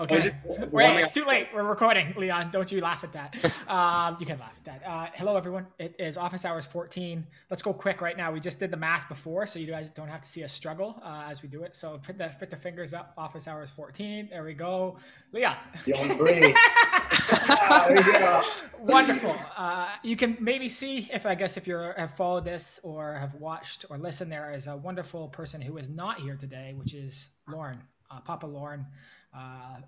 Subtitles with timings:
[0.00, 0.34] okay.
[0.70, 1.48] Wait, it's too late.
[1.54, 2.50] We're recording, Leon.
[2.50, 3.34] Don't you laugh at that.
[3.64, 4.86] Um, you can laugh at that.
[4.86, 5.66] Uh, hello, everyone.
[5.78, 7.26] It is office hours 14.
[7.50, 8.30] Let's go quick right now.
[8.30, 11.00] We just did the math before, so you guys don't have to see us struggle
[11.02, 11.74] uh, as we do it.
[11.74, 13.14] So put the put the fingers up.
[13.16, 14.28] Office hours 14.
[14.30, 14.98] There we go.
[15.32, 15.56] Leon.
[15.86, 16.40] Leon Bray.
[16.40, 18.42] we go.
[18.80, 19.36] Wonderful.
[19.56, 23.34] Uh, you can maybe see if I guess if you have followed this or have
[23.34, 27.30] watched or listened, there is a wonderful person who is not here today, which is
[27.48, 27.80] Lauren
[28.14, 28.86] uh, Papa Lauren,
[29.34, 29.78] uh,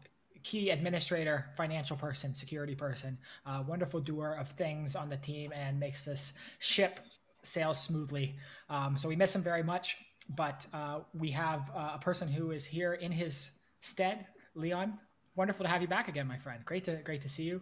[0.43, 5.79] key administrator, financial person, security person, uh, wonderful doer of things on the team, and
[5.79, 7.01] makes this ship
[7.43, 8.37] sail smoothly.
[8.69, 9.97] Um, so we miss him very much,
[10.37, 14.99] but uh, we have uh, a person who is here in his stead, Leon.
[15.37, 16.65] Wonderful to have you back again, my friend.
[16.65, 17.61] Great to great to see you.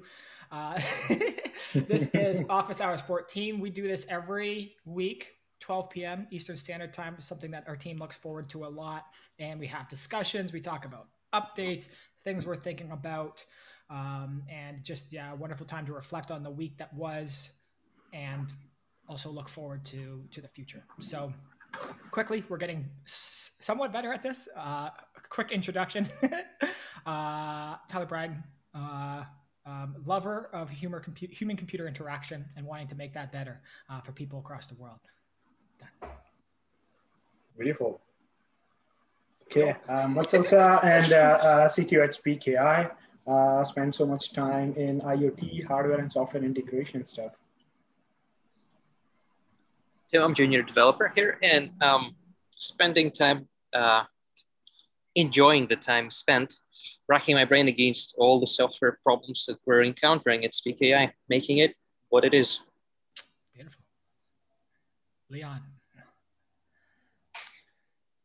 [0.53, 0.81] Uh,
[1.75, 3.59] this is Office Hours 14.
[3.59, 6.27] We do this every week 12 p.m.
[6.31, 9.07] Eastern Standard Time is something that our team looks forward to a lot.
[9.39, 11.89] And we have discussions, we talk about updates,
[12.23, 13.45] things we're thinking about,
[13.91, 17.53] um, and just, yeah, wonderful time to reflect on the week that was
[18.13, 18.53] and
[19.09, 20.85] also look forward to to the future.
[21.01, 21.33] So,
[22.11, 24.49] quickly, we're getting somewhat better at this.
[24.57, 24.91] Uh,
[25.29, 26.09] quick introduction
[27.07, 28.43] uh, Tyler Bryden.
[28.75, 29.25] Uh,
[29.67, 34.01] um, lover of humor, compu- human computer interaction and wanting to make that better uh,
[34.01, 35.01] for people across the world.
[37.59, 38.01] Beautiful.
[39.47, 42.91] Okay, um, Vatsal Shah and uh, uh, CTO at SpeakAI.
[43.27, 47.33] Uh, spend so much time in IoT, hardware and software integration stuff.
[50.11, 52.15] Tim, I'm junior developer here and um,
[52.51, 54.05] spending time uh,
[55.15, 56.61] enjoying the time spent
[57.09, 61.75] racking my brain against all the software problems that we're encountering at SpeakAI, making it
[62.09, 62.61] what it is.
[63.55, 63.83] Beautiful.
[65.31, 65.61] Leon.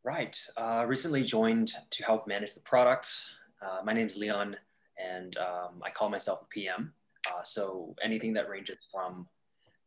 [0.10, 0.44] Right.
[0.58, 3.14] Uh, recently joined to help manage the product.
[3.62, 4.56] Uh, my name is Leon,
[4.98, 6.94] and um, I call myself a PM.
[7.28, 9.28] Uh, so anything that ranges from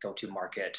[0.01, 0.79] go to market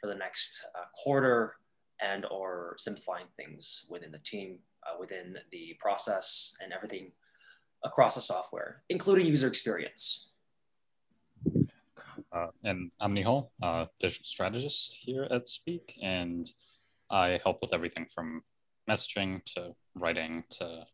[0.00, 1.56] for the next uh, quarter
[2.00, 7.10] and or simplifying things within the team, uh, within the process and everything
[7.82, 10.28] across the software, including user experience.
[12.32, 13.48] Uh, and I'm Nihal,
[13.98, 16.48] digital strategist here at Speak, and
[17.10, 18.44] I help with everything from
[18.88, 20.86] messaging to writing to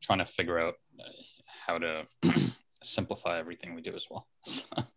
[0.00, 1.04] trying to figure out uh,
[1.66, 2.06] how to
[2.82, 4.26] simplify everything we do as well.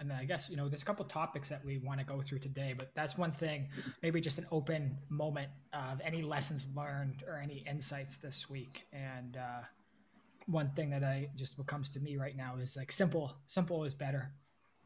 [0.00, 2.40] and I guess you know there's a couple topics that we want to go through
[2.40, 3.68] today, but that's one thing.
[4.02, 8.86] Maybe just an open moment of any lessons learned or any insights this week.
[8.92, 9.62] And uh,
[10.46, 13.36] one thing that I just what comes to me right now is like simple.
[13.46, 14.32] Simple is better.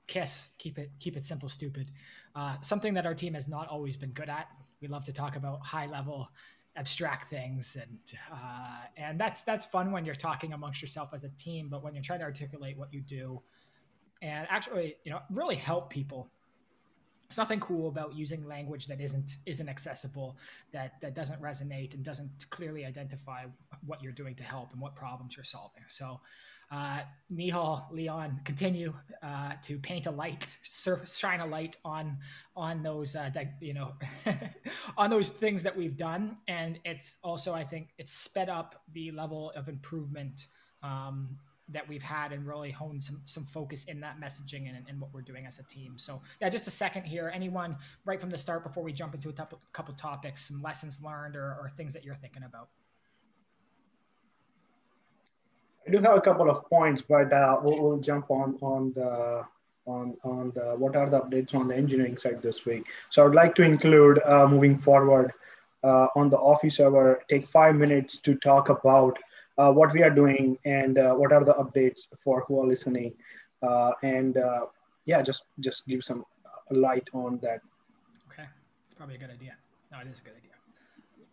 [0.07, 0.51] Kiss.
[0.59, 0.91] Keep it.
[1.01, 1.49] Keep it simple.
[1.49, 1.91] Stupid.
[2.37, 4.49] Uh, something that our team has not always been good at.
[4.83, 6.29] We love to talk about high level,
[6.77, 7.99] abstract things, and
[8.31, 11.69] uh, and that's that's fun when you're talking amongst yourself as a team.
[11.71, 13.41] But when you're trying to articulate what you do,
[14.21, 16.29] and actually, you know, really help people.
[17.25, 20.37] It's nothing cool about using language that isn't isn't accessible,
[20.73, 23.47] that that doesn't resonate and doesn't clearly identify
[23.87, 25.85] what you're doing to help and what problems you're solving.
[25.87, 26.21] So,
[26.71, 27.01] uh,
[27.33, 32.19] Nihal, Leon, continue uh, to paint a light, shine a light on
[32.57, 33.93] on those uh, you know
[34.97, 39.13] on those things that we've done, and it's also I think it's sped up the
[39.13, 40.47] level of improvement
[40.83, 41.39] um,
[41.69, 45.13] that we've had and really honed some some focus in that messaging and, and what
[45.13, 45.95] we're doing as a team.
[45.97, 47.31] So yeah, just a second here.
[47.35, 50.99] Anyone right from the start before we jump into a couple, couple topics, some lessons
[51.03, 52.69] learned or, or things that you're thinking about.
[55.87, 59.45] I do have a couple of points, but uh, we'll, we'll, jump on on the
[59.87, 62.87] on on the what are the updates on the engineering side this week.
[63.11, 65.33] So I would like to include uh, moving forward
[65.85, 67.23] uh, on the office server.
[67.29, 69.17] Take five minutes to talk about
[69.59, 73.15] uh, what we are doing and uh, what are the updates for who are listening,
[73.63, 74.37] uh, and
[75.05, 76.25] yeah, just just give some
[76.71, 77.61] light on that.
[78.33, 78.49] Okay,
[78.87, 79.55] it's probably a good idea.
[79.93, 80.56] No, it is a good idea.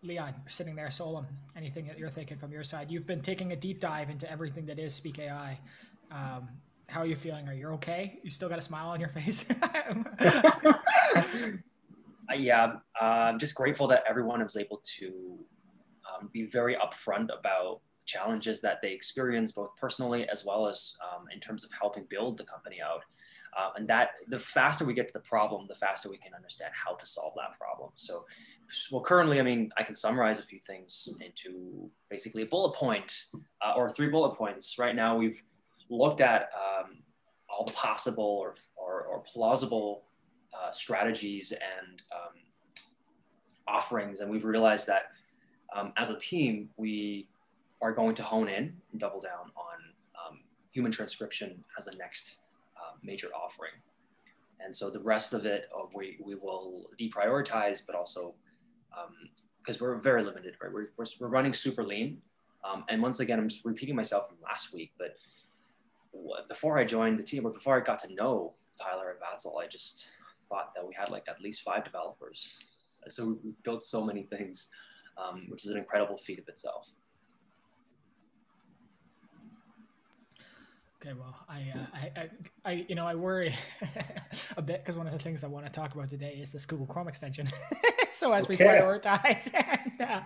[0.03, 1.25] Leon, sitting there, Solom,
[1.56, 2.91] anything that you're thinking from your side?
[2.91, 5.58] You've been taking a deep dive into everything that is SpeakAI.
[6.11, 6.50] Um,
[6.88, 7.47] how are you feeling?
[7.47, 8.20] Are you okay?
[8.22, 9.46] You still got a smile on your face?
[9.61, 10.73] uh,
[12.35, 15.40] yeah, uh, I'm just grateful that everyone was able to
[16.11, 21.26] um, be very upfront about challenges that they experience, both personally as well as um,
[21.34, 23.03] in terms of helping build the company out.
[23.58, 26.72] Uh, and that the faster we get to the problem, the faster we can understand
[26.73, 27.91] how to solve that problem.
[27.96, 28.26] So
[28.91, 33.25] well, currently, I mean, I can summarize a few things into basically a bullet point
[33.61, 34.77] uh, or three bullet points.
[34.79, 35.41] Right now, we've
[35.89, 36.97] looked at um,
[37.49, 40.03] all the possible or, or, or plausible
[40.53, 42.87] uh, strategies and um,
[43.67, 45.11] offerings, and we've realized that
[45.75, 47.27] um, as a team, we
[47.81, 50.39] are going to hone in and double down on um,
[50.71, 52.37] human transcription as a next
[52.77, 53.71] uh, major offering.
[54.63, 58.33] And so the rest of it, uh, we, we will deprioritize, but also
[59.59, 60.72] because um, we're very limited, right?
[60.72, 62.22] We're, we're, we're running super lean.
[62.63, 65.16] Um, and once again, I'm just repeating myself from last week, but
[66.47, 69.67] before I joined the team or before I got to know Tyler and Vatsal, I
[69.67, 70.11] just
[70.49, 72.59] thought that we had like at least five developers.
[73.09, 74.69] So we built so many things,
[75.17, 76.89] um, which is an incredible feat of itself.
[81.05, 82.29] Okay, well, I, uh, I, I,
[82.64, 83.53] I, you know, I worry
[84.58, 86.66] a bit because one of the things I want to talk about today is this
[86.66, 87.46] Google Chrome extension.
[88.11, 88.55] so as okay.
[88.55, 90.22] we prioritize and, uh,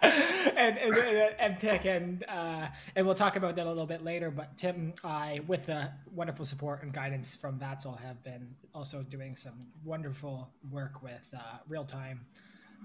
[0.56, 0.96] and, and,
[1.40, 4.30] and, MTech and uh, and we'll talk about that a little bit later.
[4.30, 9.36] But Tim, I, with the wonderful support and guidance from Vatsal, have been also doing
[9.36, 12.24] some wonderful work with uh, real time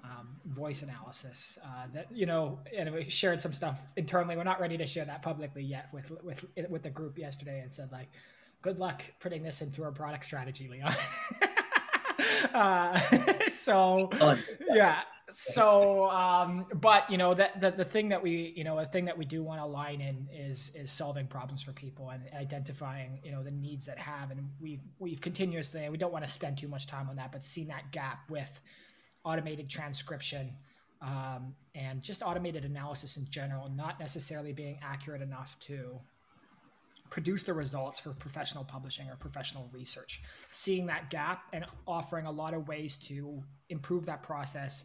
[0.05, 4.37] um, voice analysis uh, that you know and we shared some stuff internally.
[4.37, 7.73] We're not ready to share that publicly yet with with with the group yesterday and
[7.73, 8.09] said like
[8.62, 10.94] good luck putting this into our product strategy leon.
[12.53, 12.99] Uh,
[13.49, 14.11] so
[14.71, 15.03] yeah.
[15.31, 19.05] So um, but you know that the, the thing that we you know a thing
[19.06, 23.21] that we do want to line in is is solving problems for people and identifying
[23.25, 24.31] you know the needs that have.
[24.31, 27.33] And we've we've continuously and we don't want to spend too much time on that
[27.33, 28.61] but seen that gap with
[29.25, 30.53] automated transcription
[31.01, 35.99] um, and just automated analysis in general, not necessarily being accurate enough to
[37.11, 40.23] produce the results for professional publishing or professional research.
[40.51, 44.85] Seeing that gap and offering a lot of ways to improve that process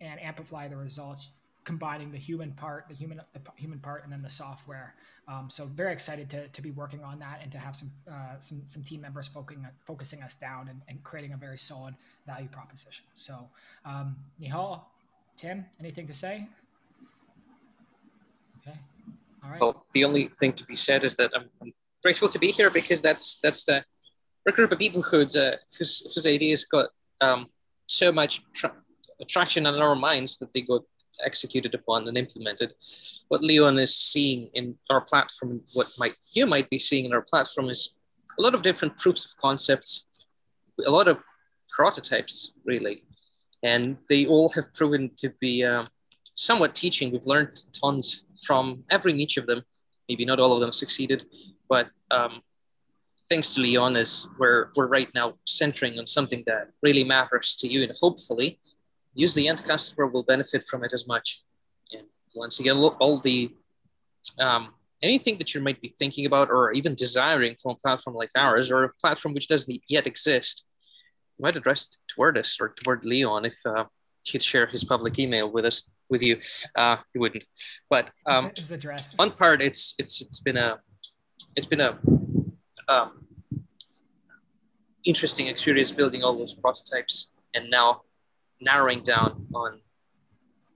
[0.00, 1.30] and amplify the results
[1.66, 4.94] combining the human part, the human the human part, and then the software.
[5.28, 8.38] Um, so very excited to, to be working on that and to have some uh,
[8.38, 11.94] some some team members focusing focusing us down and, and creating a very solid
[12.26, 13.04] value proposition.
[13.14, 13.34] So
[13.84, 14.80] um, Nihal,
[15.36, 16.48] Tim, anything to say?
[18.58, 18.78] Okay,
[19.44, 19.60] all right.
[19.60, 21.72] Well, the only thing to be said is that I'm,
[22.02, 23.82] grateful to be here because that's that's the
[24.52, 26.86] group of people who's uh, whose whose ideas got
[27.20, 27.46] um,
[27.88, 28.76] so much tra-
[29.20, 30.82] attraction in our minds that they got
[31.24, 32.74] executed upon and implemented.
[33.28, 37.22] What Leon is seeing in our platform, what might you might be seeing in our
[37.22, 37.94] platform is
[38.38, 40.04] a lot of different proofs of concepts,
[40.86, 41.22] a lot of
[41.70, 43.04] prototypes, really.
[43.62, 45.86] And they all have proven to be uh,
[46.34, 47.10] somewhat teaching.
[47.10, 49.62] We've learned tons from every niche of them.
[50.08, 51.24] Maybe not all of them succeeded,
[51.68, 52.42] but um,
[53.28, 57.68] thanks to Leon, is we're, we're right now centering on something that really matters to
[57.68, 57.82] you.
[57.82, 58.60] And hopefully,
[59.16, 61.42] use the end customer will benefit from it as much.
[61.92, 63.54] And once again, all the
[64.38, 68.30] um, anything that you might be thinking about or even desiring from a platform like
[68.36, 70.64] ours or a platform which doesn't yet exist,
[71.38, 73.84] you might address it toward us or toward Leon if uh,
[74.24, 76.38] he'd share his public email with us with you.
[76.76, 77.44] Uh, he wouldn't,
[77.90, 79.14] but um, his address.
[79.16, 80.78] One part, it's it's it's been a
[81.56, 81.98] it's been a
[82.88, 83.26] um,
[85.04, 88.02] interesting experience building all those prototypes, and now
[88.60, 89.80] narrowing down on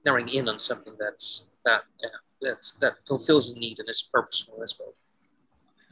[0.04, 2.08] narrowing in on something that's that yeah,
[2.40, 4.94] that's that fulfills a need and is purposeful as well.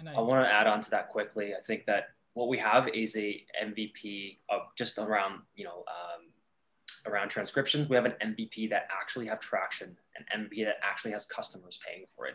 [0.06, 1.54] I, I want to add on to that quickly.
[1.54, 7.12] I think that what we have is a MVP of just around you know um,
[7.12, 7.88] around transcriptions.
[7.88, 12.04] We have an MVP that actually have traction, an MVP that actually has customers paying
[12.16, 12.34] for it.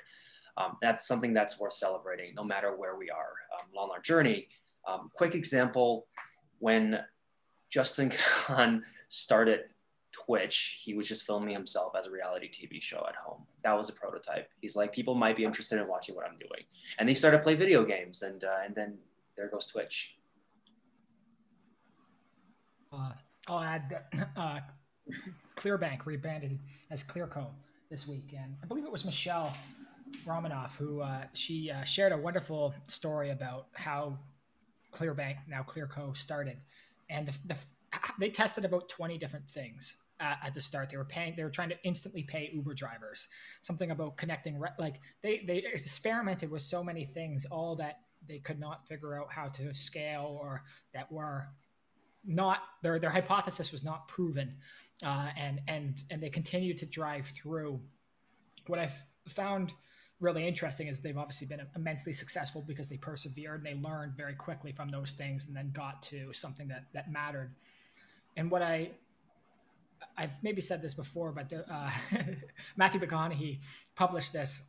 [0.55, 4.47] Um, that's something that's worth celebrating, no matter where we are um, along our journey.
[4.87, 6.07] Um, quick example:
[6.59, 6.99] when
[7.71, 8.11] Justin
[8.45, 8.83] Kan
[9.13, 9.65] started
[10.11, 13.43] Twitch, he was just filming himself as a reality TV show at home.
[13.63, 14.49] That was a prototype.
[14.61, 16.63] He's like, people might be interested in watching what I'm doing,
[16.97, 18.97] and they started play video games, and uh, and then
[19.35, 20.15] there goes Twitch.
[22.91, 23.11] Uh,
[23.47, 24.03] I'll add
[24.37, 24.59] uh,
[25.57, 26.59] Clearbanc rebranded
[26.91, 27.47] as Clearco
[27.89, 29.53] this week, and I believe it was Michele
[30.25, 34.17] Romanow who uh, she uh, shared a wonderful story about how
[34.91, 36.57] Clearbanc now Clearco started,
[37.09, 37.55] and the, the
[38.19, 40.89] they tested about 20 different things at, at, the start.
[40.89, 43.27] They were paying, they were trying to instantly pay Uber drivers.
[43.61, 48.59] Something about connecting, like they they experimented with so many things, all that they could
[48.59, 51.47] not figure out how to scale or that were
[52.25, 54.55] not their their hypothesis was not proven,
[55.03, 57.79] uh, and and and they continued to drive through.
[58.67, 58.89] What I
[59.27, 59.73] found
[60.19, 64.35] really interesting is they've obviously been immensely successful because they persevered and they learned very
[64.35, 67.53] quickly from those things and then got to something that that mattered
[68.35, 68.91] and what I
[70.17, 71.89] I've maybe said this before, but uh,
[72.77, 73.59] Matthew McConaughey
[73.95, 74.63] published this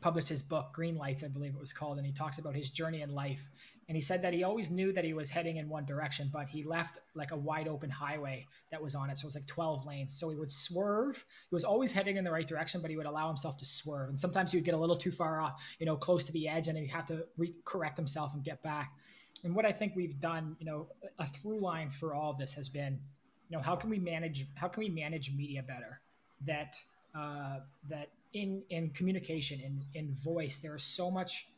[0.00, 2.70] published his book Green Lights, I believe it was called, and he talks about his
[2.70, 3.50] journey in life.
[3.88, 6.48] And he said that he always knew that he was heading in one direction, but
[6.48, 9.18] he left like a wide open highway that was on it.
[9.18, 10.16] So it was like 12 lanes.
[10.18, 11.24] So he would swerve.
[11.50, 14.08] He was always heading in the right direction, but he would allow himself to swerve.
[14.08, 16.46] And sometimes he would get a little too far off, you know, close to the
[16.46, 18.92] edge, and he'd have to re- correct himself and get back.
[19.44, 20.86] And what I think we've done, you know,
[21.18, 22.98] a through line for all of this has been,
[23.48, 26.00] you know, how can we manage how can we manage media better?
[26.46, 26.76] That
[27.14, 31.48] uh, that in in communication in in voice there is so much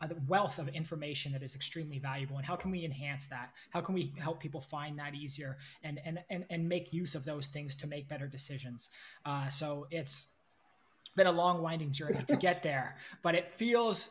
[0.00, 2.36] a wealth of information that is extremely valuable.
[2.38, 3.50] And how can we enhance that?
[3.70, 7.24] How can we help people find that easier and and and, and make use of
[7.24, 8.90] those things to make better decisions?
[9.24, 10.28] Uh, so it's
[11.16, 14.10] been a long winding journey to get there but it feels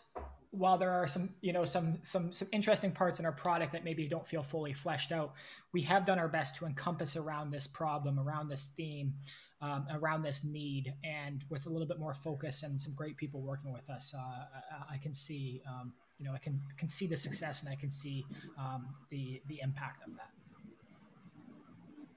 [0.54, 3.84] while there are some you know some some some interesting parts in our product that
[3.84, 5.34] maybe don't feel fully fleshed out
[5.74, 9.14] we have done our best to encompass around this problem around this theme
[9.62, 13.42] um, around this need and with a little bit more focus and some great people
[13.42, 17.08] working with us uh, I, I, can see um, you know i can can see
[17.08, 18.24] the success and i can see
[18.60, 20.30] um, the the impact of that.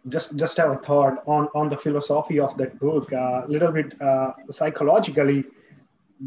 [0.08, 3.72] Just just have a thought on on the philosophy of that book a uh, little
[3.72, 5.44] bit uh, psychologically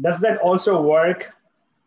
[0.00, 1.32] does that also work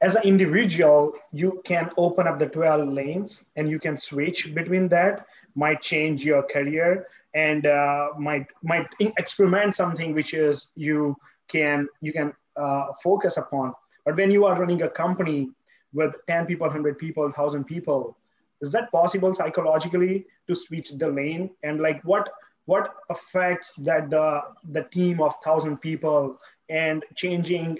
[0.03, 4.89] as an individual, you can open up the 12 lanes and you can switch between
[4.89, 11.15] that, might change your career and uh, might might experiment something which is you
[11.47, 13.73] can you can uh, focus upon.
[14.05, 15.51] But when you are running a company
[15.93, 18.17] with 10 people, 100 people, 1,000 people,
[18.59, 21.49] is that possible psychologically to switch the lane?
[21.63, 22.29] And like what
[22.65, 24.41] what affects that the
[24.71, 27.79] the team of 1,000 people and changing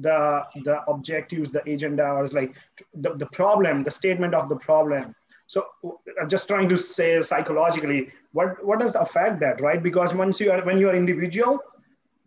[0.00, 2.54] the the objectives the agenda was like
[2.94, 5.14] the, the problem the statement of the problem.
[5.46, 5.66] So
[6.20, 9.82] i'm just trying to say psychologically what what does affect that right?
[9.82, 11.60] Because once you are when you are individual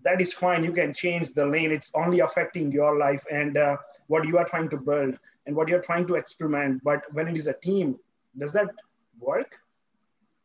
[0.03, 0.63] that is fine.
[0.63, 1.71] You can change the lane.
[1.71, 3.75] It's only affecting your life and uh,
[4.07, 6.81] what you are trying to build and what you're trying to experiment.
[6.85, 7.99] But when it is a team
[8.37, 8.69] does that
[9.19, 9.55] work?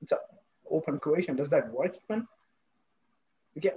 [0.03, 0.19] It's an
[0.69, 1.37] open question.
[1.37, 2.27] Does that work even?
[3.57, 3.71] Okay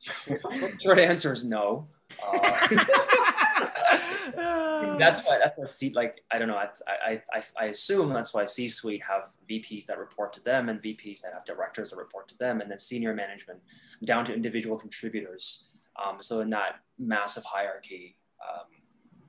[0.80, 1.86] short answer is no
[2.32, 2.68] uh,
[4.98, 8.46] that's why that's what C like I don't know I, I I assume that's why
[8.46, 12.38] C-suite have VPs that report to them and VPs that have directors that report to
[12.38, 13.60] them and then senior management
[14.04, 15.70] down to individual contributors.
[16.02, 18.66] Um, so in that massive hierarchy, um,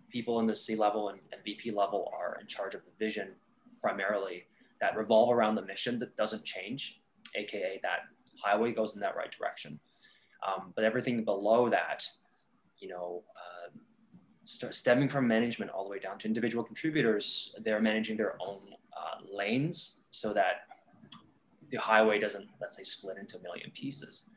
[0.09, 3.29] people in the C level and, and VP level are in charge of the vision
[3.81, 4.43] primarily
[4.81, 7.01] that revolve around the mission that doesn't change,
[7.35, 7.99] aka that
[8.41, 9.79] highway goes in that right direction.
[10.45, 12.05] Um, but everything below that
[12.79, 13.69] you know, uh,
[14.45, 18.61] st- stemming from management all the way down to individual contributors, they're managing their own
[18.97, 20.63] uh, lanes so that
[21.71, 24.29] the highway doesn't, let's say, split into a million pieces.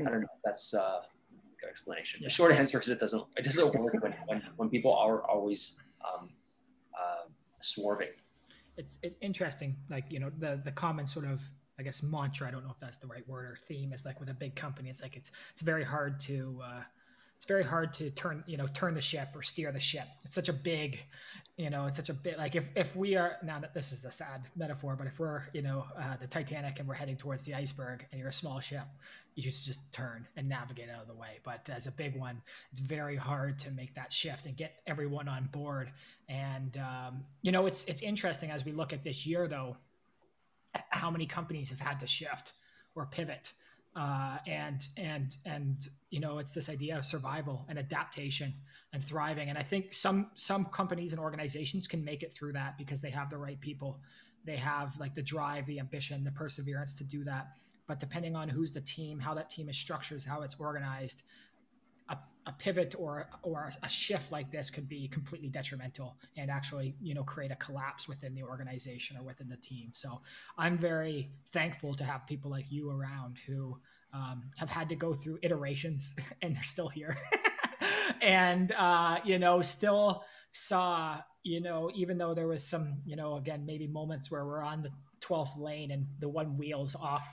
[0.00, 0.26] I don't know.
[0.44, 2.20] That's uh, a good explanation.
[2.22, 3.24] The short answer is it doesn't.
[3.36, 6.30] It doesn't work when, when, when people are always um,
[6.98, 7.28] uh,
[7.60, 8.10] swerving.
[8.76, 9.74] It's it, interesting.
[9.90, 11.42] Like you know, the the common sort of
[11.78, 12.48] I guess mantra.
[12.48, 13.92] I don't know if that's the right word or theme.
[13.92, 16.82] Is like with a big company, it's like it's it's very hard to uh,
[17.38, 20.34] it's very hard to turn you know turn the ship or steer the ship it's
[20.34, 20.98] such a big
[21.56, 24.04] you know it's such a bit like if if we are now that this is
[24.04, 27.44] a sad metaphor but if we're you know uh, the titanic and we're heading towards
[27.44, 28.82] the iceberg and you're a small ship
[29.36, 32.42] you just just turn and navigate out of the way but as a big one
[32.72, 35.92] it's very hard to make that shift and get everyone on board
[36.28, 39.76] and um, you know it's it's interesting as we look at this year though
[40.90, 42.52] how many companies have had to shift
[42.94, 43.52] or pivot.
[43.96, 48.54] Uh, and and and you know it's this idea of survival and adaptation
[48.92, 49.48] and thriving.
[49.48, 53.10] And i think some some companies and organizations can make it through that because they
[53.10, 54.00] have the right people.
[54.44, 57.48] They have like the drive the ambition the perseverance to do that.
[57.86, 61.22] But depending on who's the team how that team is structured how it's organized
[62.48, 67.14] a, pivot or or a shift like this could be completely detrimental and actually you
[67.14, 69.90] know create a collapse within the organization or within the team.
[69.92, 70.20] So
[70.56, 73.78] i'm very thankful to have people like you around who
[74.12, 77.16] um, have had to go through iterations and they're still here.
[78.20, 83.36] And uh, you know still saw you know even though there was some you know
[83.36, 84.90] again maybe moments where we're on the
[85.20, 87.26] 12th lane and the one wheel's off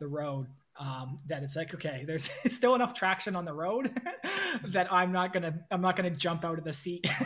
[0.00, 0.46] the road
[0.78, 3.90] um, that it's like okay there's still enough traction on the road
[4.68, 7.08] that i'm not gonna i'm not gonna jump out of the seat.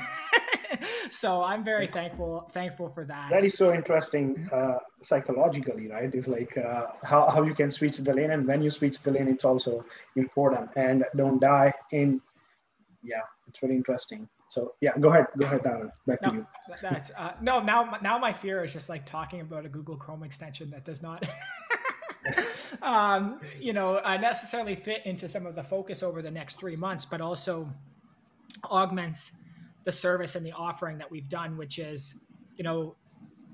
[1.10, 3.30] So i'm very thankful thankful for that.
[3.30, 6.12] That is so interesting uh, psychologically right?
[6.12, 9.12] It's like uh, how, how you can switch the lane and when you switch the
[9.12, 9.84] lane it's also
[10.16, 10.70] important.
[10.76, 12.20] And don't die in
[13.02, 14.28] yeah it's really interesting.
[14.48, 15.90] So yeah go ahead go ahead Darren.
[16.06, 16.46] back no, to you.
[16.82, 20.24] that's uh, no now now my fear is just like talking about a google chrome
[20.24, 21.24] extension that does not
[22.82, 26.76] um, you know, uh, necessarily fit into some of the focus over the next three
[26.76, 27.68] months, but also
[28.64, 29.32] augments
[29.84, 32.18] the service and the offering that we've done, which is,
[32.56, 32.96] you know,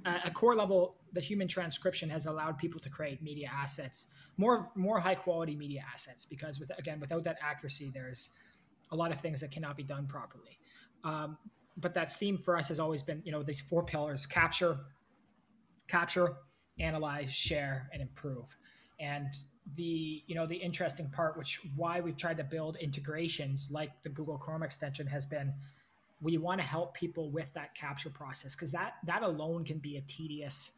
[0.05, 4.71] at a core level, the human transcription has allowed people to create media assets, more
[4.75, 8.31] more high quality media assets, because with again without that accuracy, there's
[8.91, 10.59] a lot of things that cannot be done properly.
[11.05, 11.37] Um,
[11.77, 14.79] but that theme for us has always been, you know, these four pillars: capture,
[15.87, 16.37] capture,
[16.79, 18.57] analyze, share, and improve.
[19.03, 19.35] And
[19.77, 24.09] the you know the interesting part, which why we've tried to build integrations like the
[24.09, 25.53] Google Chrome extension, has been
[26.21, 29.97] we want to help people with that capture process because that that alone can be
[29.97, 30.73] a tedious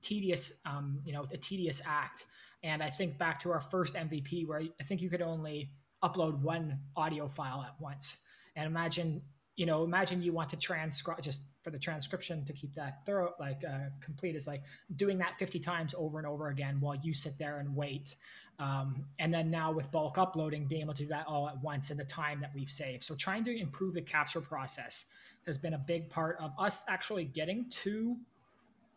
[0.00, 2.26] tedious um, you know a tedious act.
[2.64, 5.70] And i think back to our first mvp where i think you could only
[6.02, 8.18] upload one audio file at once.
[8.56, 9.22] And imagine
[9.56, 13.34] you know imagine you want to transcribe just for the transcription to keep that thorough
[13.38, 14.62] like uh, complete is like
[14.96, 18.16] doing that 50 times over and over again while you sit there and wait.
[18.58, 21.90] Um, and then now with bulk uploading being able to do that all at once
[21.90, 23.04] in the time that we've saved.
[23.04, 25.04] So trying to improve the capture process
[25.44, 28.16] has been a big part of us actually getting to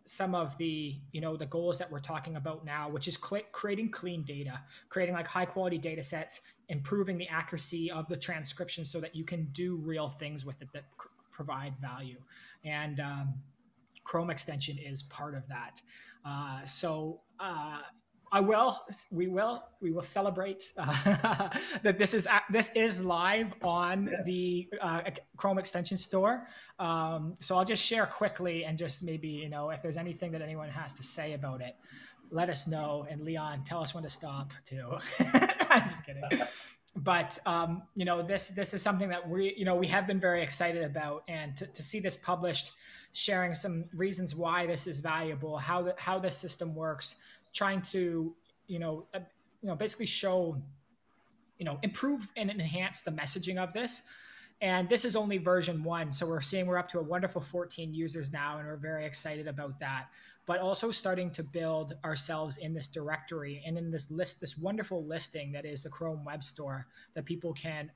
[0.05, 3.43] some of the you know the goals that we're talking about now which is cl-
[3.51, 4.59] creating clean data
[4.89, 9.23] creating like high quality data sets improving the accuracy of the transcription so that you
[9.23, 10.85] can do real things with it that
[11.43, 12.19] provide value
[12.63, 13.33] and um,
[14.03, 15.81] chrome extension is part of that
[16.25, 17.79] uh, so uh,
[18.33, 18.79] I will.
[19.11, 19.63] We will.
[19.81, 21.49] We will celebrate uh,
[21.83, 24.25] that this is this is live on yes.
[24.25, 25.01] the uh,
[25.35, 26.47] Chrome extension store.
[26.79, 30.41] Um, so I'll just share quickly and just maybe you know if there's anything that
[30.41, 31.75] anyone has to say about it,
[32.29, 33.05] let us know.
[33.09, 34.97] And Leon, tell us when to stop too.
[35.69, 36.23] I'm just kidding.
[36.95, 40.19] But um, you know this this is something that we you know we have been
[40.19, 42.71] very excited about, and to, to see this published,
[43.13, 47.15] sharing some reasons why this is valuable, how the, how this system works
[47.53, 48.33] trying to
[48.67, 49.19] you know uh,
[49.61, 50.61] you know basically show
[51.57, 54.03] you know improve and enhance the messaging of this
[54.61, 57.93] and this is only version one so we're seeing we're up to a wonderful 14
[57.93, 60.07] users now and we're very excited about that
[60.45, 65.05] but also starting to build ourselves in this directory and in this list this wonderful
[65.05, 67.89] listing that is the chrome web store that people can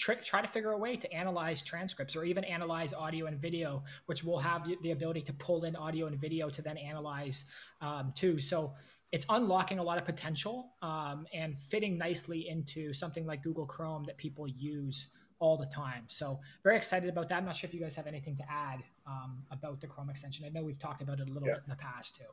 [0.00, 3.84] try, try to figure a way to analyze transcripts or even analyze audio and video,
[4.06, 7.44] which will have the ability to pull in audio and video to then analyze
[7.80, 8.40] um, too.
[8.40, 8.72] So
[9.12, 14.04] it's unlocking a lot of potential um, and fitting nicely into something like Google Chrome
[14.04, 15.08] that people use
[15.40, 16.04] all the time.
[16.06, 17.38] So very excited about that.
[17.38, 20.46] I'm not sure if you guys have anything to add um, about the Chrome extension.
[20.46, 21.54] I know we've talked about it a little yeah.
[21.54, 22.24] bit in the past too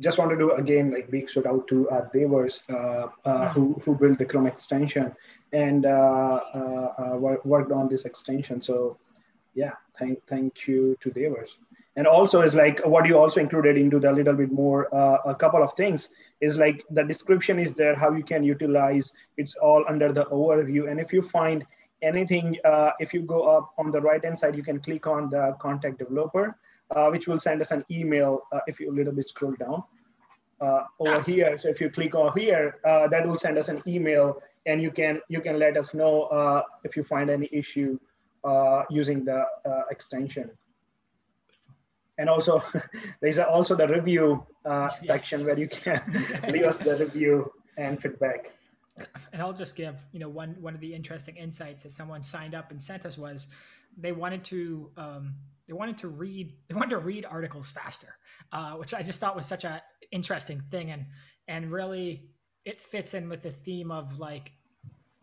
[0.00, 3.80] just want to do again like big shout out to uh, Devers uh, uh, who
[3.84, 5.14] who built the Chrome extension
[5.52, 8.60] and uh, uh, uh worked on this extension.
[8.60, 8.98] So
[9.54, 11.58] yeah, thank thank you to Devers.
[11.96, 14.88] And also is like what you also included into the little bit more
[15.24, 16.08] a couple of things
[16.40, 20.90] is like the description is there how you can utilize it's all under the overview
[20.90, 21.64] and if you find
[22.04, 22.56] anything
[23.00, 25.98] if you go up on the right hand side you can click on the contact
[25.98, 26.56] developer
[26.90, 29.82] uh, which will send us an email uh, if you a little bit scroll down
[30.60, 31.22] uh, over ah.
[31.22, 31.58] here.
[31.58, 34.90] So if you click on here, uh, that will send us an email and you
[34.90, 37.98] can you can let us know uh, if you find any issue
[38.44, 39.44] uh, using the
[39.90, 40.50] extension.
[42.16, 42.62] And also,
[43.20, 45.04] there's also the review yes.
[45.04, 46.00] section where you can
[46.48, 48.52] leave us the review and feedback
[49.32, 52.54] and I'll just give you know one one of the interesting insights that someone signed
[52.54, 53.48] up and sent us was
[53.96, 55.34] they wanted to um,
[55.66, 58.14] they wanted to read they wanted to read articles faster
[58.52, 59.82] uh, which i just thought was such a
[60.14, 60.90] interesting thing.
[60.90, 61.06] And
[61.48, 62.30] and really
[62.64, 64.52] it fits in with the theme of like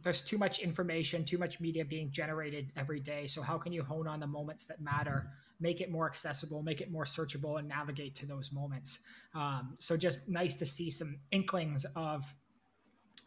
[0.03, 3.25] there's too much information too much media being generated every day.
[3.27, 5.29] So how can you hone on the moments that matter
[5.59, 8.99] make it more accessible make it more searchable and navigate to those moments?
[9.33, 12.23] Um, so just nice to see some inklings of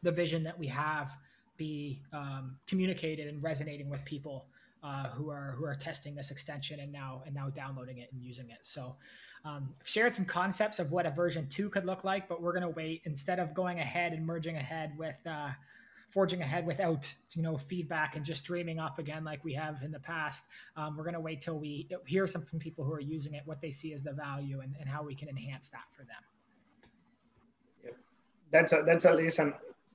[0.04, 1.12] the vision that we have
[1.56, 4.46] be um, communicated and resonating with people
[4.82, 8.22] uh, who are who are testing this extension and now and now downloading it and
[8.22, 8.58] using it.
[8.62, 8.96] So,
[9.44, 12.62] um, shared some concepts of what a version two could look like, but we're going
[12.62, 15.50] to wait instead of going ahead and merging ahead with uh,
[16.10, 19.90] forging ahead without you know feedback and just dreaming up again like we have in
[19.90, 20.42] the past.
[20.76, 23.42] Um, we're going to wait till we hear some from people who are using it,
[23.46, 26.22] what they see as the value, and, and how we can enhance that for them.
[27.84, 27.96] Yep.
[28.50, 29.54] That's a that's a lesson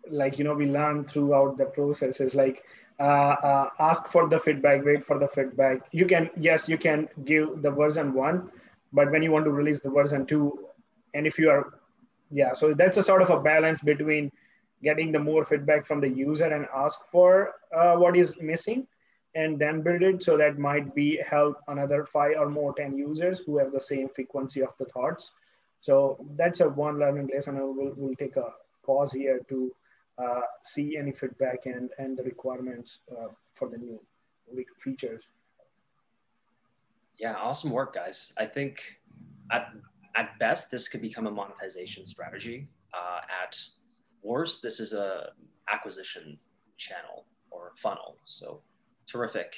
[0.10, 2.64] like you know we learn throughout the process is like
[3.00, 5.80] uh, uh, ask for the feedback wait for the feedback.
[5.92, 8.52] You can yes you can give the version one
[8.92, 10.68] but when you want to release the version two
[11.14, 11.74] and if you are
[12.32, 14.32] yeah so that's a sort of a balance between
[14.84, 18.88] getting the more feedback from the user and ask for uh, what is missing
[19.36, 20.24] and then build it.
[20.24, 24.10] So that might be help another five or more 10 users who have the same
[24.10, 25.32] frequency of the thoughts.
[25.82, 27.56] So that's a one learning lesson.
[27.56, 28.54] We'll, we'll take a
[28.86, 29.72] pause here to
[30.22, 34.00] uh, see any feedback and, and the requirements uh, for the new
[34.84, 35.24] features.
[37.18, 38.32] Yeah, awesome work, guys.
[38.38, 38.82] I think
[39.52, 39.74] at,
[40.16, 42.68] at best, this could become a monetization strategy.
[42.94, 43.60] Uh, at
[44.22, 45.32] worst, this is a
[45.72, 46.40] acquisition
[46.78, 48.18] channel or funnel.
[48.26, 48.62] So
[49.08, 49.54] terrific.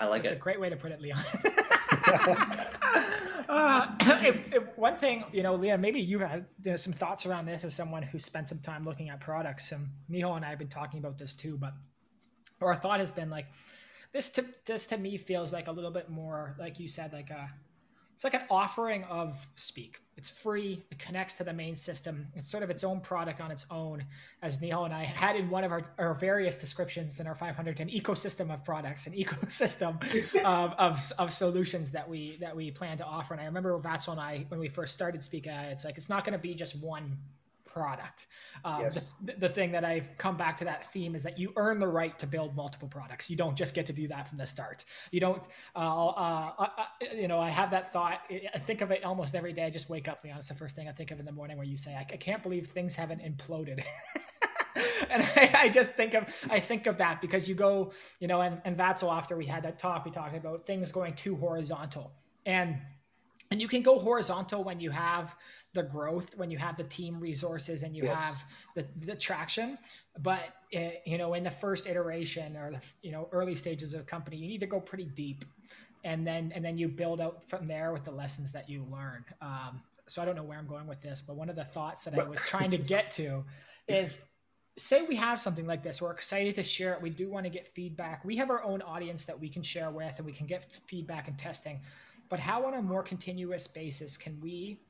[0.00, 0.34] I like That's it.
[0.34, 1.20] It's a great way to put it, Leon.
[3.48, 3.86] uh,
[4.22, 7.46] if, if one thing, you know, Leon, maybe you had you know, some thoughts around
[7.46, 9.72] this as someone who spent some time looking at products.
[9.72, 11.74] And Nihal and I have been talking about this too, but
[12.60, 13.46] our thought has been like,
[14.12, 17.30] this to this to me feels like a little bit more, like you said, like
[17.30, 17.48] a
[18.20, 19.98] it's like an offering of Speak.
[20.18, 20.82] It's free.
[20.90, 22.26] It connects to the main system.
[22.34, 24.04] It's sort of its own product on its own,
[24.42, 27.80] as Nihal and I had in one of our, our various descriptions in our 500,
[27.80, 29.96] an ecosystem of products, an ecosystem
[30.44, 33.32] of, of, of, solutions that we that we plan to offer.
[33.32, 36.10] And I remember Vatsal and I, when we first started Speak AI, it's like it's
[36.10, 37.16] not going to be just one
[37.70, 38.26] product.
[38.64, 39.14] Um, yes.
[39.22, 41.88] the, the, thing that I've come back to that theme is that you earn the
[41.88, 43.30] right to build multiple products.
[43.30, 44.84] You don't just get to do that from the start.
[45.10, 45.42] You don't,
[45.74, 46.66] uh, uh, uh,
[47.14, 48.20] you know, I have that thought.
[48.30, 49.64] I think of it almost every day.
[49.64, 50.38] I just wake up, Leon.
[50.38, 52.16] It's the first thing I think of in the morning where you say, I, I
[52.16, 53.84] can't believe things haven't imploded.
[55.10, 58.40] and I, I, just think of I think of that because you go, you know,
[58.40, 62.12] and, and Vatsal after we had that talk, we talked about things going too horizontal.
[62.46, 62.76] And
[63.50, 65.34] and you can go horizontal when you have
[65.72, 68.38] the growth when you have the team resources and you yes.
[68.38, 69.78] have the, the traction.
[70.18, 73.94] But it, eh, you know in the first iteration or the you know early stages
[73.94, 75.44] of a company you need to go pretty deep.
[76.02, 79.24] And then and then you build out from there with the lessons that you learn.
[79.40, 82.04] Um, so i don't know where i'm going with this but one of the thoughts
[82.04, 83.44] that i was trying to get to
[83.88, 84.18] is
[84.76, 87.50] say we have something like this we're excited to share it we do want to
[87.50, 90.46] get feedback we have our own audience that we can share with and we can
[90.46, 91.80] get feedback and testing
[92.30, 94.80] but how on a more continuous basis can we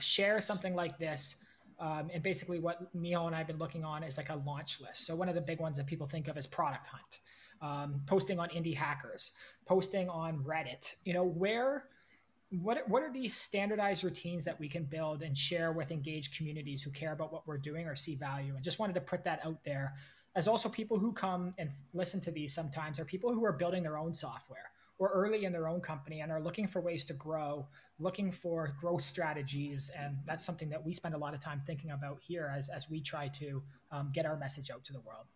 [0.00, 1.36] share something like this.
[1.78, 4.80] Um, and basically, what Nihal and I have been looking on is like a launch
[4.80, 5.06] list.
[5.06, 7.20] So, one of the big ones that people think of is Product Hunt,
[7.60, 9.32] um, posting on Indie Hackers,
[9.66, 10.94] posting on Reddit.
[11.04, 11.86] You know, where,
[12.50, 16.82] what, what are these standardized routines that we can build and share with engaged communities
[16.82, 18.54] who care about what we're doing or see value?
[18.54, 19.94] And just wanted to put that out there.
[20.34, 23.82] As also people who come and listen to these sometimes are people who are building
[23.82, 24.71] their own software
[25.02, 27.66] or early in their own company and are looking for ways to grow,
[27.98, 29.90] looking for growth strategies.
[29.98, 32.88] And that's something that we spend a lot of time thinking about here as, as
[32.88, 33.60] we try to
[33.90, 35.26] um, get our message out to the world.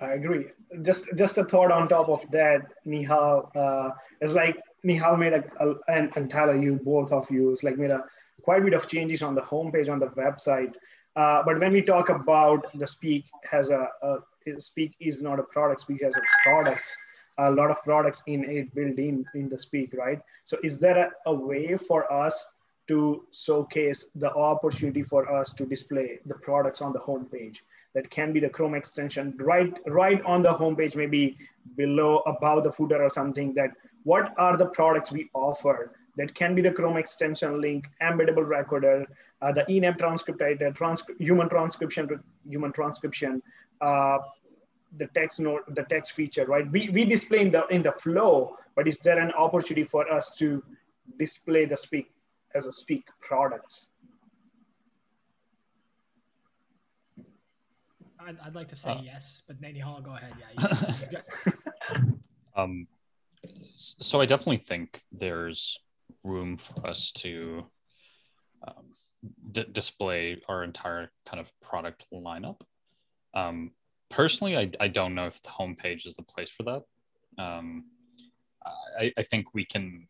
[0.00, 0.46] I agree.
[0.82, 5.42] Just just a thought on top of that, Nihal, uh, is like Nihal made a,
[5.60, 8.04] a and, and Tyler, you both of you, is like made a
[8.42, 10.72] quite a bit of changes on the homepage on the website.
[11.14, 14.18] Uh, but when we talk about the Speak has a, a
[14.58, 15.80] Speak is not a product.
[15.80, 16.96] Speak has a products,
[17.38, 20.20] a lot of products in it built in in the Speak, right?
[20.44, 22.46] So is there a, a way for us
[22.88, 27.58] to showcase the opportunity for us to display the products on the homepage?
[27.94, 31.36] That can be the Chrome extension right right on the homepage, maybe
[31.76, 33.52] below above the footer or something.
[33.54, 33.70] That
[34.04, 39.06] what are the products we offer that can be the Chrome extension link, embeddable recorder,
[39.40, 40.72] uh, the ename transcript editor,
[41.18, 43.42] human transcription, human transcription,
[43.80, 44.18] uh,
[44.98, 46.70] the text note, the text feature, right?
[46.70, 50.36] We, we display in the in the flow, but is there an opportunity for us
[50.36, 50.62] to
[51.18, 52.10] display the speak
[52.54, 53.88] as a speak products?
[58.24, 60.34] I'd, I'd like to say uh, yes, but Nihal, go ahead.
[60.38, 61.20] Yeah.
[62.56, 62.86] um,
[63.76, 65.80] so I definitely think there's
[66.24, 67.64] room for us to
[68.66, 68.84] um,
[69.50, 72.60] d- display our entire kind of product lineup.
[73.34, 73.72] Um,
[74.10, 76.82] personally, I, I don't know if the homepage is the place for that.
[77.42, 77.84] Um,
[78.98, 80.06] I, I think we can.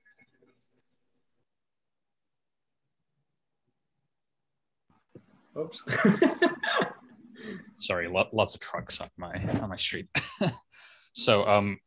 [5.58, 5.82] Oops.
[7.78, 10.08] Sorry, lo- lots of trucks on my on my street.
[11.12, 11.78] so, um,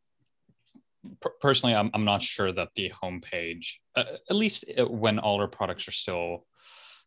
[1.40, 5.48] personally, I'm, I'm not sure that the homepage, uh, at least uh, when all our
[5.48, 6.46] products are still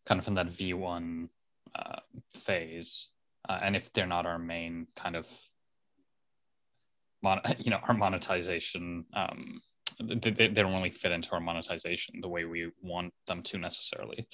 [0.06, 1.30] kind of in that V1
[1.76, 2.00] uh,
[2.36, 3.10] phase,
[3.48, 5.28] uh, and if they're not our main kind of,
[7.22, 9.62] mon- you know, our monetization, um,
[10.00, 14.28] they, they don't really fit into our monetization the way we want them to necessarily.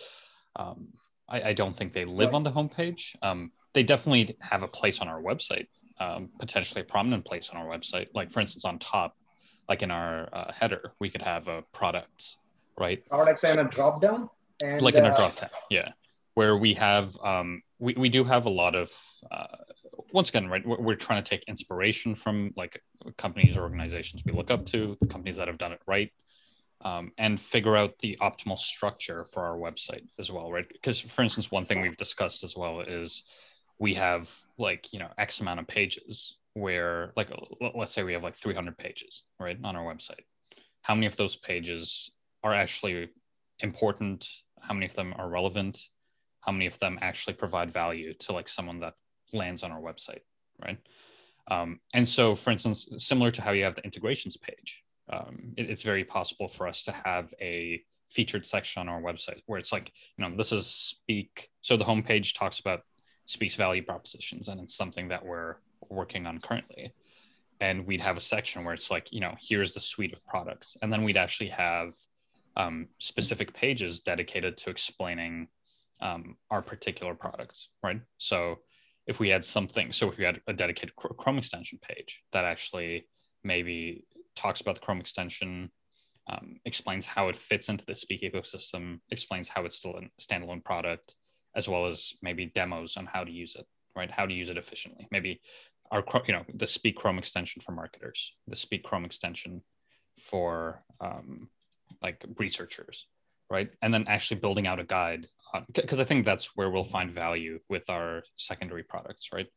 [0.55, 0.89] Um,
[1.27, 3.15] I, I, don't think they live on the homepage.
[3.21, 5.67] Um, they definitely have a place on our website,
[5.99, 8.07] um, potentially a prominent place on our website.
[8.13, 9.15] Like for instance, on top,
[9.67, 12.37] like in our uh, header, we could have a product,
[12.79, 13.07] right?
[13.09, 14.29] Products and a drop down.
[14.61, 15.91] And, like in a uh, drop down, yeah,
[16.35, 18.89] where we have um, we we do have a lot of
[19.29, 19.47] uh,
[20.11, 20.65] once again, right?
[20.65, 22.81] We're, we're trying to take inspiration from like
[23.17, 26.11] companies or organizations we look up to, companies that have done it right.
[26.81, 30.67] um, and figure out the optimal structure for our website as well, right?
[30.67, 33.23] Because, for instance, one thing we've discussed as well is
[33.79, 37.29] we have like you know x amount of pages where like
[37.75, 40.23] let's say we have like 300 pages right on our website.
[40.81, 42.11] How many of those pages
[42.43, 43.09] are actually
[43.59, 44.27] important?
[44.61, 45.79] How many of them are relevant?
[46.41, 48.93] How many of them actually provide value to like someone that
[49.33, 50.21] lands on our website
[50.63, 50.77] right?
[51.49, 55.69] Um, and so for instance similar to how you have the integrations page um, it,
[55.69, 59.71] it's very possible for us to have a featured section on our website where it's
[59.71, 62.81] like you know this is speak so the homepage talks about
[63.25, 65.55] speaks value propositions and it's something that we're
[65.89, 66.93] working on currently.
[67.61, 70.77] And we'd have a section where it's like you know here's the suite of products.
[70.81, 71.93] And then we'd actually have
[72.57, 75.47] um, specific pages dedicated to explaining
[76.01, 78.01] um, our particular products right?
[78.17, 78.59] So
[79.07, 83.07] if we had something so if we had a dedicated chrome extension page that actually
[83.43, 84.03] maybe
[84.35, 85.71] talks about the chrome extension
[86.27, 90.63] um, explains how it fits into the speak ecosystem explains how it's still a standalone
[90.63, 91.15] product
[91.55, 94.11] as well as maybe demos on how to use it right?
[94.11, 95.07] How to use it efficiently.
[95.11, 95.41] Maybe
[95.91, 99.61] our you know the speak chrome extension for marketers the speak chrome extension
[100.19, 101.49] for um,
[102.01, 103.07] like researchers
[103.49, 105.27] right and then actually building out a guide
[105.73, 109.47] because i think that's where we'll find value with our secondary products right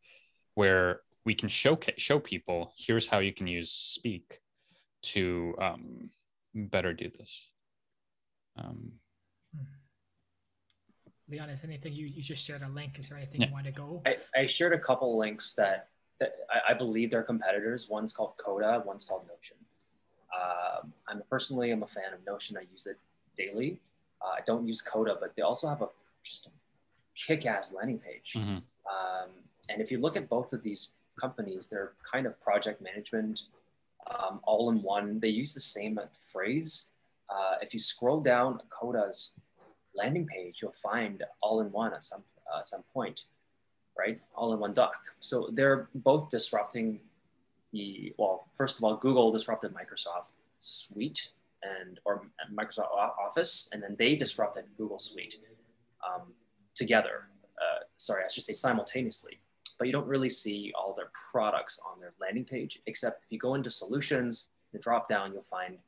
[0.55, 4.41] where we can show show people here's how you can use speak
[5.03, 6.11] to um,
[6.55, 7.49] better do this
[8.59, 8.93] um,
[11.31, 12.99] Leon, is anything you, you just shared a link?
[12.99, 13.49] Is there anything yeah.
[13.49, 14.03] you want to go?
[14.07, 15.89] I, I shared a couple links that, that
[16.21, 17.89] I, I believe they're competitors.
[17.89, 19.57] One's called Coda, one's called Notion.
[20.35, 22.57] Um, I'm personally I'm a fan of Notion.
[22.57, 22.99] I use it
[23.37, 23.79] daily.
[24.21, 25.89] Uh, I don't use Coda, but they also have a
[26.23, 26.51] just a
[27.15, 28.35] kick-ass landing page.
[28.37, 28.57] Mm-hmm.
[28.57, 29.29] Um,
[29.71, 33.43] and if you look at both of these companies, they're kind of project management,
[34.09, 35.21] um, all in one.
[35.21, 36.91] They use the same phrase.
[37.29, 39.33] Uh, if you scroll down Coda's
[39.95, 43.25] landing page, you'll find all in one at some, uh, some point,
[43.99, 44.21] right?
[44.35, 44.95] All in one doc.
[45.21, 47.01] So they're both disrupting
[47.73, 51.33] the, well, first of all, Google disrupted Microsoft Suite
[51.63, 52.23] and or
[52.55, 55.37] Microsoft Office, and then they disrupted Google Suite
[56.07, 56.33] um,
[56.75, 57.29] together.
[57.59, 59.41] Uh, sorry, I should say simultaneously.
[59.79, 63.39] But you don't really see all their products on their landing page, except if you
[63.39, 65.79] go into solutions, the drop down, you'll find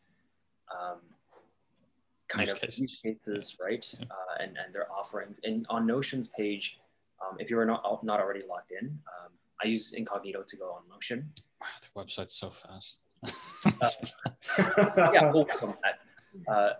[0.70, 0.99] um,
[2.29, 2.79] kind use of cases.
[2.79, 3.94] use cases, right?
[3.99, 4.07] Yeah.
[4.11, 5.38] Uh, and, and their offerings.
[5.42, 6.79] And on Notion's page,
[7.22, 10.83] um, if you're not, not already logged in, um, I use Incognito to go on
[10.90, 11.30] Notion.
[11.61, 13.00] Wow, their website's so fast.
[14.59, 15.46] uh, yeah, we'll
[16.48, 16.70] uh,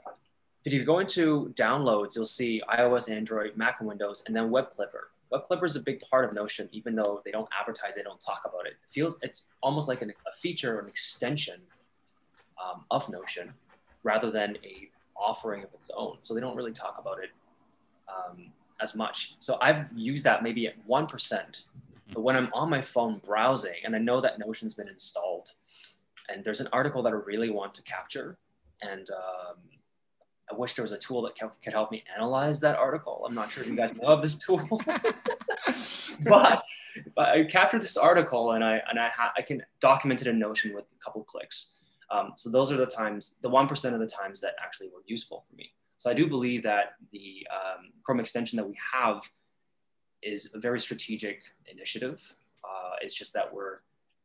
[0.65, 4.51] but if you go into downloads, you'll see iOS, Android, Mac, and Windows, and then
[4.51, 5.11] Web Clipper.
[5.31, 8.21] Web Clipper is a big part of Notion, even though they don't advertise, they don't
[8.21, 8.73] talk about it.
[8.73, 11.61] It feels it's almost like an, a feature or an extension
[12.63, 13.55] um, of Notion,
[14.03, 16.19] rather than a offering of its own.
[16.21, 17.31] So they don't really talk about it
[18.09, 19.35] um, as much.
[19.39, 21.65] So I've used that maybe at 1%.
[22.13, 25.53] But when I'm on my phone browsing and I know that Notion's been installed
[26.29, 28.39] and there's an article that I really want to capture
[28.83, 29.57] and um,
[30.51, 33.25] I wish there was a tool that could help me analyze that article.
[33.27, 34.81] I'm not sure if you guys know of this tool,
[36.25, 36.63] but
[37.17, 40.75] I capture this article and I and I, ha- I can document it in Notion
[40.75, 41.75] with a couple clicks.
[42.11, 45.45] Um, so those are the times, the 1% of the times that actually were useful
[45.49, 45.73] for me.
[46.01, 49.21] So I do believe that the um, Chrome extension that we have
[50.23, 52.35] is a very strategic initiative.
[52.65, 53.81] Uh, it's just that we're,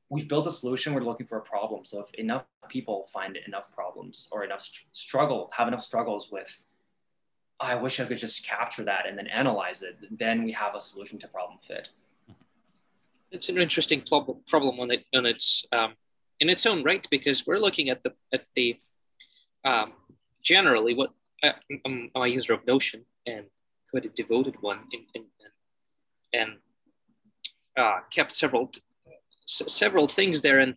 [0.10, 1.84] we've built a solution, we're looking for a problem.
[1.84, 6.66] So if enough people find enough problems or enough struggle, have enough struggles with,
[7.60, 10.80] I wish I could just capture that and then analyze it, then we have a
[10.80, 11.90] solution to problem fit.
[13.32, 15.96] It's an interesting problem on, it, on its um,
[16.40, 18.80] in its own right because we're looking at the at the
[19.66, 19.92] um,
[20.42, 21.12] generally what
[21.44, 21.54] I,
[21.86, 23.46] am a user of Notion and
[23.92, 26.58] quite a devoted one in, in, in and
[27.78, 28.72] uh, kept several
[29.48, 30.60] several things there.
[30.60, 30.76] And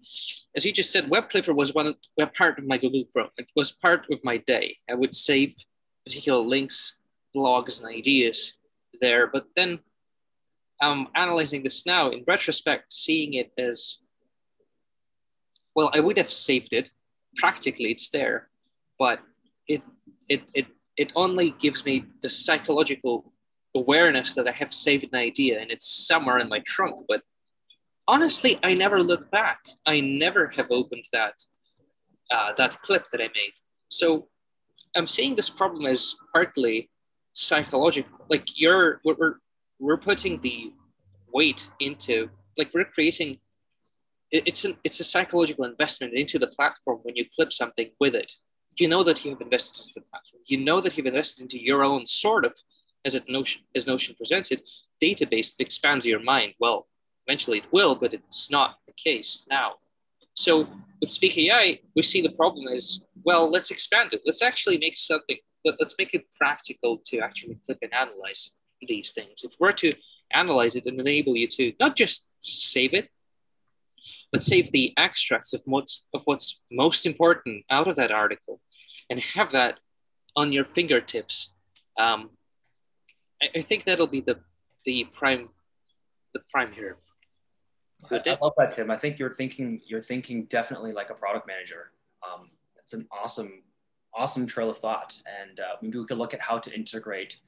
[0.55, 3.31] as you just said, Web Clipper was one a part of my Google Chrome.
[3.39, 4.77] It was part of my day.
[4.91, 5.55] I would save
[6.05, 6.97] particular links,
[7.35, 8.55] blogs, and ideas
[9.01, 9.27] there.
[9.27, 9.79] But then
[10.81, 13.99] I'm analyzing this now in retrospect, seeing it as
[15.75, 16.91] well, I would have saved it.
[17.37, 18.49] Practically, it's there,
[18.99, 19.21] but
[19.69, 19.83] it
[20.29, 23.33] it it it only gives me the psychological
[23.75, 27.03] awareness that I have saved an idea and it's somewhere in my trunk.
[27.09, 27.23] But
[28.09, 29.61] honestly, I never look back.
[29.87, 31.35] I never have opened that
[32.31, 33.55] uh, that clip that I made.
[33.91, 34.29] So
[34.97, 36.91] I'm seeing this problem as partly
[37.33, 38.27] psychological.
[38.29, 39.37] Like you're we're
[39.79, 40.73] we're putting the
[41.33, 43.39] weight into like we're creating
[44.31, 48.31] it's an it's a psychological investment into the platform when you clip something with it
[48.81, 50.43] you know that you have invested into the platform.
[50.47, 52.55] You know that you've invested into your own sort of,
[53.05, 54.63] as it Notion as Notion presents it,
[55.03, 56.55] database that expands your mind.
[56.59, 56.87] Well,
[57.27, 59.75] eventually it will, but it's not the case now.
[60.35, 60.69] So
[61.01, 64.23] with Speak AI, we see the problem is, well, let's expand it.
[64.25, 69.13] Let's actually make something, let, us make it practical to actually click and analyze these
[69.13, 69.43] things.
[69.43, 69.93] If we're to
[70.33, 73.11] analyze it and enable you to not just save it,
[74.31, 78.61] but save the extracts of what's, of what's most important out of that article
[79.11, 79.81] and have that
[80.37, 81.51] on your fingertips.
[81.99, 82.31] Um,
[83.43, 84.39] I, I think that'll be the,
[84.85, 85.49] the prime,
[86.35, 86.97] the prime here.
[88.11, 88.91] I, I, love that, Tim.
[88.91, 91.91] I think you're thinking you're thinking definitely like a product manager.
[92.23, 93.65] Um, it's an awesome,
[94.15, 97.39] awesome trail of thought, and uh, maybe we could look at how to integrate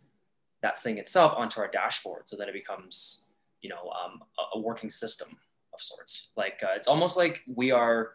[0.63, 3.27] that thing itself onto our dashboard so that it becomes,
[3.63, 5.29] you know, um, a, a, working system
[5.73, 6.31] of sorts.
[6.37, 8.11] Like uh, it's almost like we are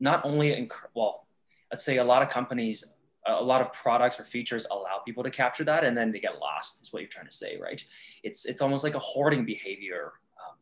[0.00, 1.23] not only in, well,
[1.70, 2.84] let's say a lot of companies,
[3.26, 6.38] a lot of products or features allow people to capture that, and then they get
[6.38, 6.82] lost.
[6.82, 7.82] Is what you're trying to say, right?
[8.22, 10.12] It's it's almost like a hoarding behavior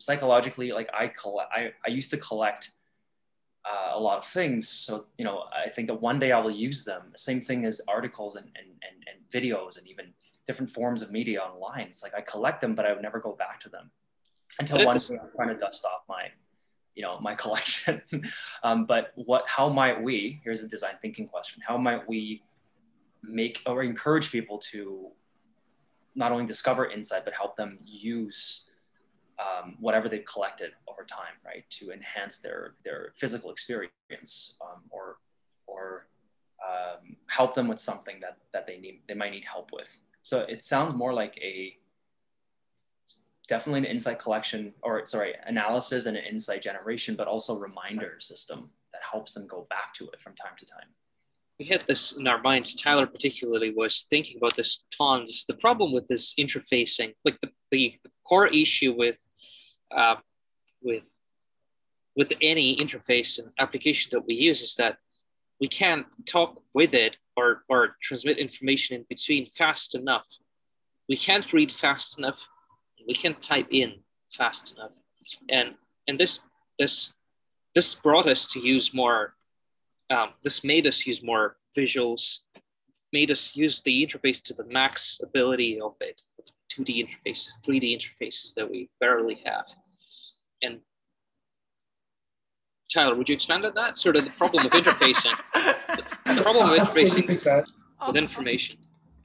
[0.02, 2.72] psychologically, like I collect, I, I used to collect
[3.64, 4.68] uh, a lot of things.
[4.68, 7.12] So, you know, I think that one day I will use them.
[7.16, 10.06] Same thing as articles and, and, and, and videos and even
[10.46, 11.86] different forms of media online.
[11.86, 13.90] It's like I collect them, but I would never go back to them
[14.58, 16.24] until one day I'm trying to dust off my,
[16.94, 18.02] you know, my collection.
[18.62, 21.62] um, but what, how might we, here's a design thinking question.
[21.66, 22.42] How might we
[23.22, 25.10] make or encourage people to
[26.14, 28.68] not only discover insight, but help them use
[29.38, 35.16] um, whatever they've collected over time, right, to enhance their their physical experience um, or
[35.66, 36.06] or
[36.62, 39.98] um, help them with something that that they need they might need help with.
[40.20, 41.76] So it sounds more like a
[43.52, 48.70] definitely an insight collection or sorry analysis and an insight generation, but also reminder system
[48.94, 50.88] that helps them go back to it from time to time.
[51.58, 52.74] We had this in our minds.
[52.74, 55.44] Tyler particularly was thinking about this tons.
[55.46, 57.94] The problem with this interfacing, like the, the,
[58.26, 59.18] core issue with
[59.94, 60.16] uh,
[60.80, 61.04] with
[62.16, 64.96] with any interface and application that we use is that
[65.60, 70.28] we can't talk with it or, or transmit information in between fast enough.
[71.08, 72.48] We can't read fast enough.
[73.06, 73.94] We can't type in
[74.34, 74.92] fast enough.
[75.48, 75.74] And
[76.08, 76.40] and this
[76.78, 77.12] this
[77.74, 79.34] this brought us to use more.
[80.10, 82.40] Um, this made us use more visuals,
[83.12, 86.20] made us use the interface to the max ability of it,
[86.70, 89.66] 2D interfaces, 3D interfaces that we barely have
[90.62, 90.80] and
[92.92, 93.98] Tyler, would you expand on that?
[93.98, 95.34] Sort of the problem of interfacing,
[96.26, 97.26] the problem of interfacing
[98.06, 98.76] with information.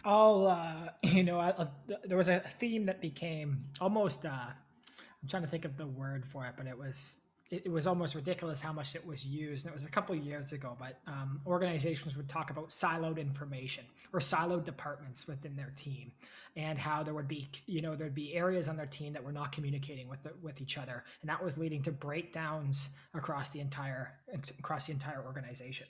[0.08, 1.68] I'll, uh, you know, I, I,
[2.06, 6.26] there was a theme that became almost, uh, I'm trying to think of the word
[6.26, 7.18] for it, but it was
[7.50, 9.66] it, it, was almost ridiculous how much it was used.
[9.66, 13.86] And it was a couple years ago, but um, organizations would talk about siloed information
[14.14, 16.12] or siloed departments within their team,
[16.56, 19.32] and how there would be, you know, there'd be areas on their team that were
[19.32, 23.60] not communicating with the, with each other, and that was leading to breakdowns across the
[23.60, 24.14] entire
[24.60, 25.88] across the entire organization.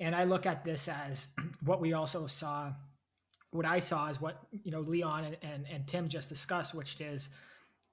[0.00, 1.28] And I look at this as
[1.64, 2.72] what we also saw.
[3.52, 7.00] What I saw is what you know Leon and, and, and Tim just discussed, which
[7.00, 7.30] is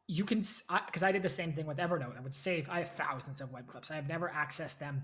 [0.07, 2.17] you can because I, I, did the same thing with evernote.
[2.17, 3.91] I would save i have thousands of web clips.
[3.91, 5.03] I have never accessed them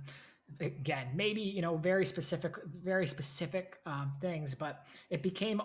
[0.60, 1.08] again.
[1.13, 5.62] Maybe you know very specific very specific um, things but it became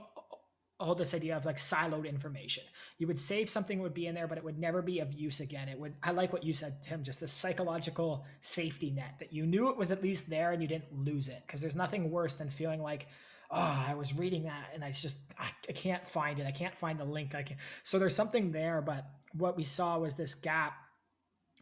[0.81, 2.65] all this idea of like siloed information.
[2.99, 5.39] You would save something would be in there but it would never be of use
[5.41, 5.69] again.
[5.69, 9.47] It would i like what you said tim just the psychological safety net that you
[9.47, 12.35] knew it was at least there and you didn't lose it because there's nothing worse
[12.35, 13.07] than feeling like
[13.51, 16.47] oh, I was reading that and I just I, I, can't find it.
[16.47, 17.35] I can't find the link.
[17.35, 20.75] I can so there's something there, but what we saw was this gap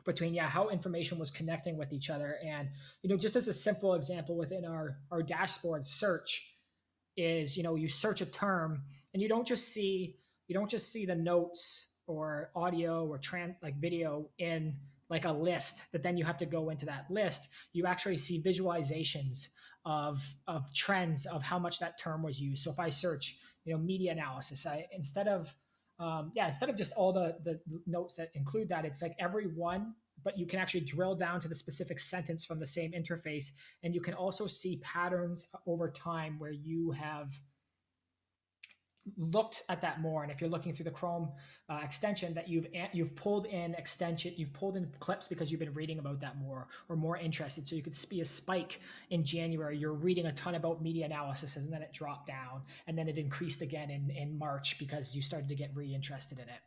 [0.05, 2.69] between yeah how information was connecting with each other and
[3.03, 6.49] you know just as a simple example within our our dashboard search
[7.17, 10.93] is you know you search a term and you don't just see you don't just
[10.93, 14.77] see the notes or audio or trans like video in
[15.11, 18.43] like a list that then you have to go into that list you actually see
[18.43, 19.49] visualizations
[19.87, 22.65] of of trends of how much that term was used.
[22.65, 25.55] So if I search, you know, media analysis, I instead of
[25.99, 29.47] um, yeah, instead of just all the the notes that include that, it's like every
[29.47, 29.95] one,
[30.25, 33.47] but you can actually drill down to the specific sentence from the same interface,
[33.85, 37.33] and you can also see patterns over time where you have
[39.17, 41.29] looked at that more and if you're looking through the chrome
[41.69, 45.75] uh, extension that you've you've pulled in extension you've pulled in clips because you've been
[45.75, 48.81] reading about that more or more interested so you could see a spike
[49.11, 52.99] in january you're reading a ton about media analysis and then it dropped down and
[52.99, 56.49] then it increased again in in march because you started to get really interested in
[56.49, 56.61] it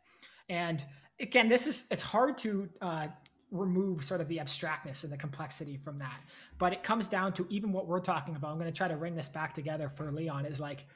[0.48, 0.86] and
[1.20, 3.06] again this is it's hard to uh,
[3.50, 6.20] remove sort of the abstractness and the complexity from that.
[6.58, 8.52] But it comes down to even what we're talking about.
[8.52, 10.86] I'm going to try to ring this back together for Leon is like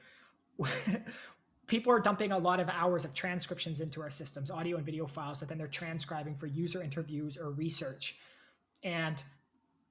[1.67, 5.07] people are dumping a lot of hours of transcriptions into our systems, audio and video
[5.07, 8.17] files that then they're transcribing for user interviews or research.
[8.83, 9.23] And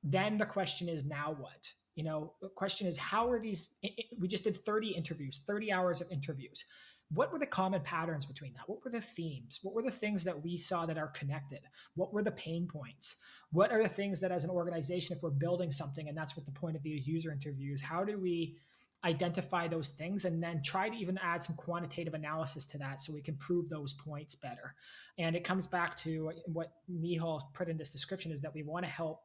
[0.03, 1.71] then the question is now what?
[1.95, 3.73] You know, the question is how are these
[4.19, 6.65] we just did 30 interviews, 30 hours of interviews
[7.13, 8.67] what were the common patterns between that?
[8.67, 9.59] What were the themes?
[9.61, 11.59] What were the things that we saw that are connected?
[11.95, 13.17] What were the pain points?
[13.51, 16.45] What are the things that, as an organization, if we're building something, and that's what
[16.45, 18.57] the point of these user interviews, how do we
[19.05, 23.11] identify those things and then try to even add some quantitative analysis to that so
[23.13, 24.75] we can prove those points better?
[25.17, 28.85] And it comes back to what Nihal put in this description is that we want
[28.85, 29.21] to help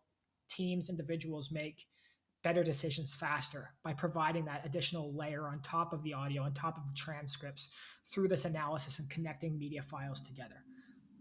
[0.48, 1.86] teams, individuals make
[2.42, 6.76] better decisions faster by providing that additional layer on top of the audio, on top
[6.76, 7.68] of the transcripts
[8.06, 10.64] through this analysis and connecting media files together.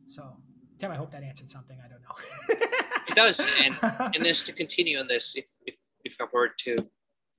[0.05, 0.37] So,
[0.77, 1.77] Tim, I hope that answered something.
[1.83, 2.57] I don't know.
[3.07, 3.45] it does.
[3.61, 3.75] And,
[4.15, 6.75] and this to continue on this, if, if, if I were to,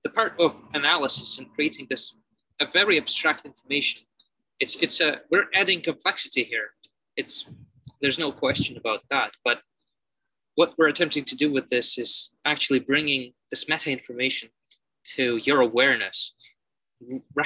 [0.04, 2.14] the part of analysis and creating this,
[2.60, 4.02] a very abstract information,
[4.60, 6.70] it's, it's a, we're adding complexity here.
[7.16, 7.46] It's,
[8.00, 9.32] there's no question about that.
[9.44, 9.60] But
[10.54, 14.48] what we're attempting to do with this is actually bringing this meta information
[15.16, 16.34] to your awareness.
[17.00, 17.44] Re-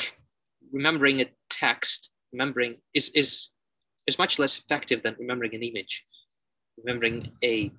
[0.73, 3.51] remembering a text, remembering is, is,
[4.07, 6.05] is much less effective than remembering an image.
[6.79, 7.71] Remembering a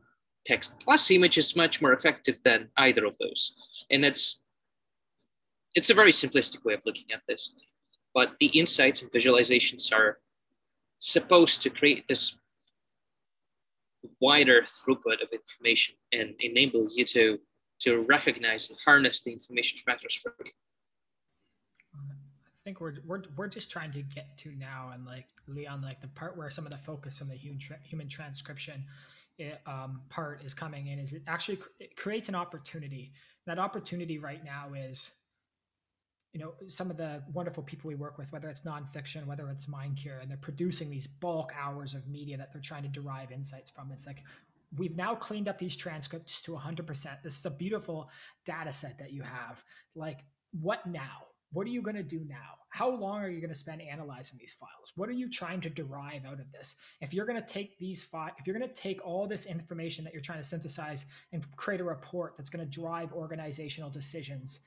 [0.46, 3.54] text plus image is much more effective than either of those.
[3.90, 4.43] And it's,
[5.76, 7.54] it's a very simplistic way of looking at this.
[8.14, 10.20] But the insights and visualizations are
[11.00, 12.38] supposed to create this
[14.20, 17.40] wider throughput of information and enable you to
[17.80, 20.52] to recognize and harness the information matters for you.
[21.96, 26.00] I think we're, we're, we're just trying to get to now and like Leon, like
[26.00, 28.86] the part where some of the focus on the human, tra- human transcription
[29.38, 33.12] it, eh, um, part is coming in is it actually cr- it creates an opportunity.
[33.48, 35.12] That opportunity right now is,
[36.34, 39.68] you know, some of the wonderful people we work with, whether it's nonfiction, whether it's
[39.68, 43.70] MindCure, and they're producing these bulk hours of media that they're trying to derive insights
[43.70, 43.92] from.
[43.92, 44.24] It's like,
[44.76, 47.22] we've now cleaned up these transcripts to 100%.
[47.24, 48.10] This is a beautiful
[48.46, 49.64] data set that you have.
[49.96, 50.26] Like,
[50.60, 51.28] what now?
[51.52, 52.58] What are you going to do now?
[52.70, 54.92] How long are you going to spend analyzing these files?
[54.96, 56.74] What are you trying to derive out of this?
[57.00, 60.04] If you're going to take these five, if you're going to take all this information
[60.04, 64.62] that you're trying to synthesize and create a report that's going to drive organizational decisions,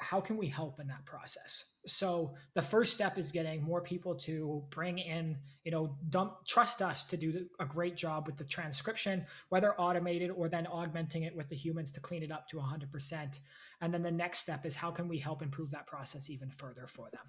[0.00, 1.66] how can we help in that process?
[1.86, 6.82] So the first step is getting more people to bring in you know dump trust
[6.82, 11.36] us to do a great job with the transcription whether automated or then augmenting it
[11.36, 13.38] with the humans to clean it up to 100%
[13.82, 16.86] and then the next step is how can we help improve that process even further
[16.86, 17.20] for them?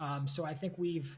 [0.00, 1.16] Um, so i think we've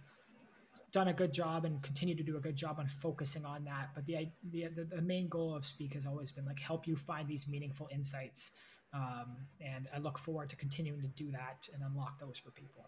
[0.92, 3.88] done a good job and continue to do a good job on focusing on that.
[3.94, 7.26] But the, the the main goal of speak has always been like help you find
[7.26, 8.50] these meaningful insights
[8.94, 12.84] um, and I look forward to continuing to do that and unlock those for people.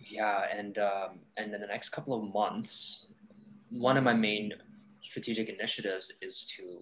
[0.00, 3.08] Yeah, and um, and in the next couple of months,
[3.70, 4.52] one of my main
[5.00, 6.80] strategic initiatives is to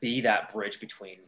[0.00, 1.18] be that bridge between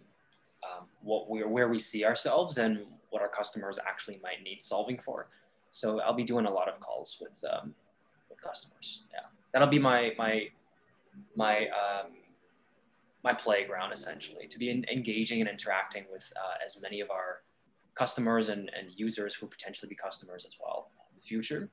[0.65, 2.81] um, what we're where we see ourselves and
[3.11, 5.27] what our customers actually might need solving for.
[5.71, 7.75] So I'll be doing a lot of calls with um,
[8.29, 9.03] with customers.
[9.13, 10.49] Yeah, that'll be my my
[11.37, 12.13] my um,
[13.25, 17.43] my playground essentially to be in, engaging and interacting with uh, as many of our
[17.95, 21.69] customers and, and users who potentially be customers as well in the future.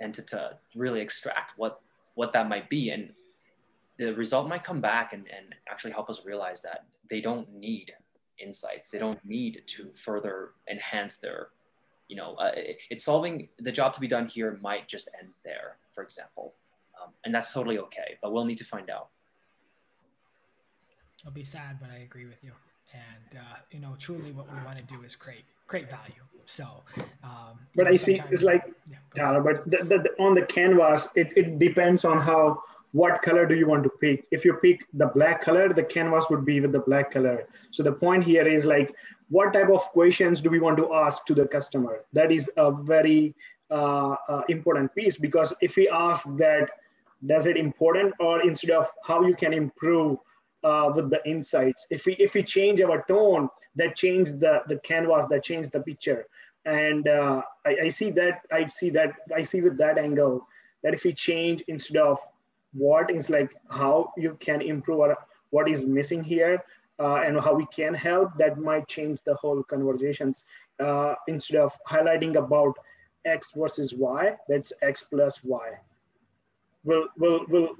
[0.00, 1.80] And to, to really extract what
[2.14, 2.90] what that might be.
[2.90, 3.10] And
[3.98, 7.92] the result might come back and, and actually help us realize that they don't need
[8.38, 8.90] insights.
[8.90, 11.48] They don't need to further enhance their
[12.08, 15.30] you know uh, it, it's solving the job to be done here might just end
[15.44, 16.54] there for example.
[17.00, 19.08] Um, and that's totally okay but we'll need to find out
[21.24, 22.52] I'll be sad, but I agree with you.
[22.92, 26.22] And uh, you know, truly, what we want to do is create create value.
[26.46, 26.66] So,
[27.22, 28.64] um, but I see it's like,
[29.16, 32.62] yeah, but the, the, the, on the canvas, it, it depends on how
[32.92, 34.24] what color do you want to pick.
[34.30, 37.46] If you pick the black color, the canvas would be with the black color.
[37.72, 38.94] So the point here is like,
[39.30, 42.04] what type of questions do we want to ask to the customer?
[42.12, 43.34] That is a very
[43.70, 46.70] uh, uh, important piece because if we ask that,
[47.26, 50.18] does it important or instead of how you can improve
[50.64, 51.86] uh, with the insights.
[51.90, 55.80] If we if we change our tone, that change the the canvas, that change the
[55.80, 56.26] picture.
[56.64, 60.46] And uh, I, I see that I see that I see with that angle
[60.82, 62.18] that if we change instead of
[62.72, 65.16] what is like how you can improve or
[65.50, 66.62] what is missing here
[66.98, 70.44] uh, and how we can help, that might change the whole conversations.
[70.80, 72.74] Uh, instead of highlighting about
[73.24, 75.68] X versus Y, that's X plus Y.
[76.84, 77.70] will will will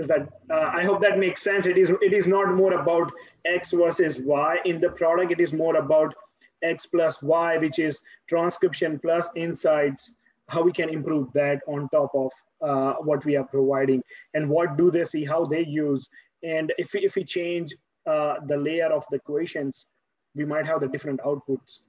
[0.00, 1.66] is that uh, I hope that makes sense.
[1.66, 3.12] It is it is not more about
[3.44, 5.32] X versus Y in the product.
[5.36, 6.14] It is more about
[6.62, 10.14] X plus Y, which is transcription plus insights.
[10.48, 12.32] How we can improve that on top of
[12.70, 14.02] uh, what we are providing,
[14.34, 16.08] and what do they see, how they use,
[16.42, 17.74] and if we, if we change
[18.06, 19.86] uh, the layer of the equations
[20.34, 21.80] we might have the different outputs.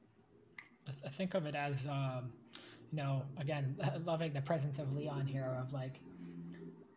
[1.06, 2.32] I think of it as, um,
[2.92, 6.00] you know, again, loving the presence of Leon here of like,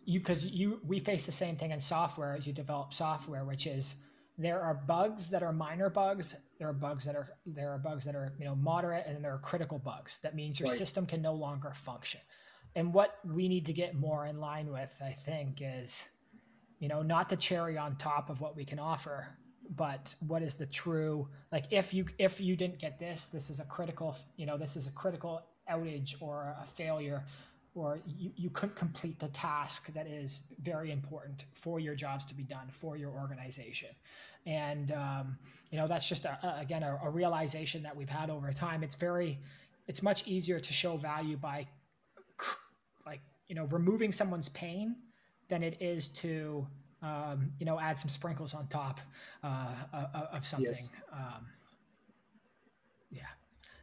[0.05, 3.67] you because you we face the same thing in software as you develop software, which
[3.67, 3.97] is
[4.39, 6.35] there are bugs that are minor bugs.
[6.59, 9.23] There are bugs that are there are bugs that are you know moderate, and then
[9.23, 10.19] there are critical bugs.
[10.23, 10.77] That means your right.
[10.77, 12.21] system can no longer function.
[12.77, 16.05] And what we need to get more in line with, I think, is
[16.81, 19.29] you know not the cherry on top of what we can offer,
[19.77, 23.61] but what is the true like if you if you didn't get this, this is
[23.61, 27.25] a critical you know this is a critical outage or a failure
[27.75, 32.35] or you, you couldn't complete the task that is very important for your jobs to
[32.35, 33.89] be done for your organization.
[34.47, 35.39] And um,
[35.71, 38.83] you know that's just a, a, again a, a, realization that we've had over time.
[38.83, 39.39] It's very
[39.89, 41.67] it's much easier to show value by
[43.07, 44.97] like you know removing someone's pain
[45.49, 46.67] than it is to
[47.03, 49.01] um, you know add some sprinkles on top
[49.43, 49.75] uh,
[50.33, 50.91] of something yes.
[51.13, 51.47] um,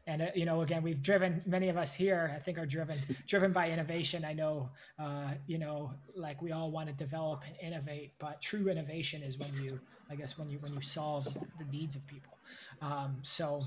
[0.07, 2.97] and uh, you know again we've driven many of us here i think are driven
[3.27, 4.25] driven by innovation.
[4.25, 8.69] I know uh, you know like we all want to develop and innovate but true
[8.69, 9.79] innovation is when you
[10.09, 11.25] i guess when you when you solve
[11.59, 12.37] the needs of people.
[12.81, 13.61] Um, so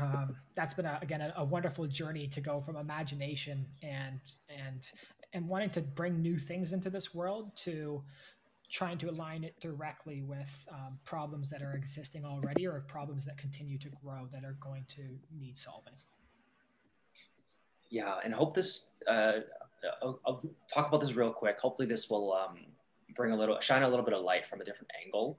[0.00, 4.90] um, that's been a, again a, a, wonderful journey to go from imagination and and
[5.32, 8.02] and wanting to bring new things into this world to
[8.70, 13.38] trying to align it directly with um, problems that are existing already or problems that
[13.38, 15.02] continue to grow that are going to
[15.38, 15.94] need solving.
[17.90, 18.90] Yeah, and hope this.
[19.06, 19.40] Uh,
[20.02, 20.42] I'll, I'll,
[20.72, 21.58] talk about this real quick.
[21.58, 22.56] Hopefully, this will um,
[23.16, 25.38] bring a little, shine a little bit of light from a different angle,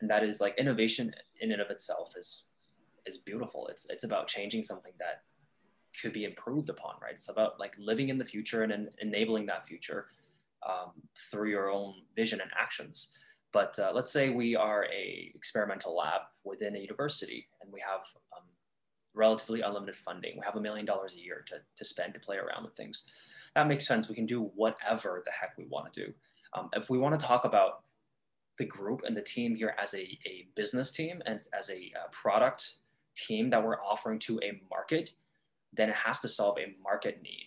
[0.00, 2.44] and that is like innovation in and of itself is
[3.06, 3.66] is beautiful.
[3.66, 5.22] It's it's about changing something that
[6.00, 7.14] could be improved upon, right?
[7.14, 10.06] It's about like living in the future and, and enabling that future
[10.66, 10.92] um,
[11.30, 13.16] through your own vision and actions.
[13.52, 18.00] But uh, let's say we are a experimental lab within a university and we have
[18.36, 18.44] um,
[19.14, 20.34] relatively unlimited funding.
[20.36, 23.04] We have a million dollars a year to, to spend to play around with things.
[23.54, 24.08] That makes sense.
[24.08, 26.12] We can do whatever the heck we want to do.
[26.54, 27.84] Um, if we want to talk about
[28.58, 32.10] the group and the team here as a, a business team and as a, a
[32.10, 32.72] product
[33.16, 35.12] team that we're offering to a market,
[35.72, 37.46] then it has to solve a market need,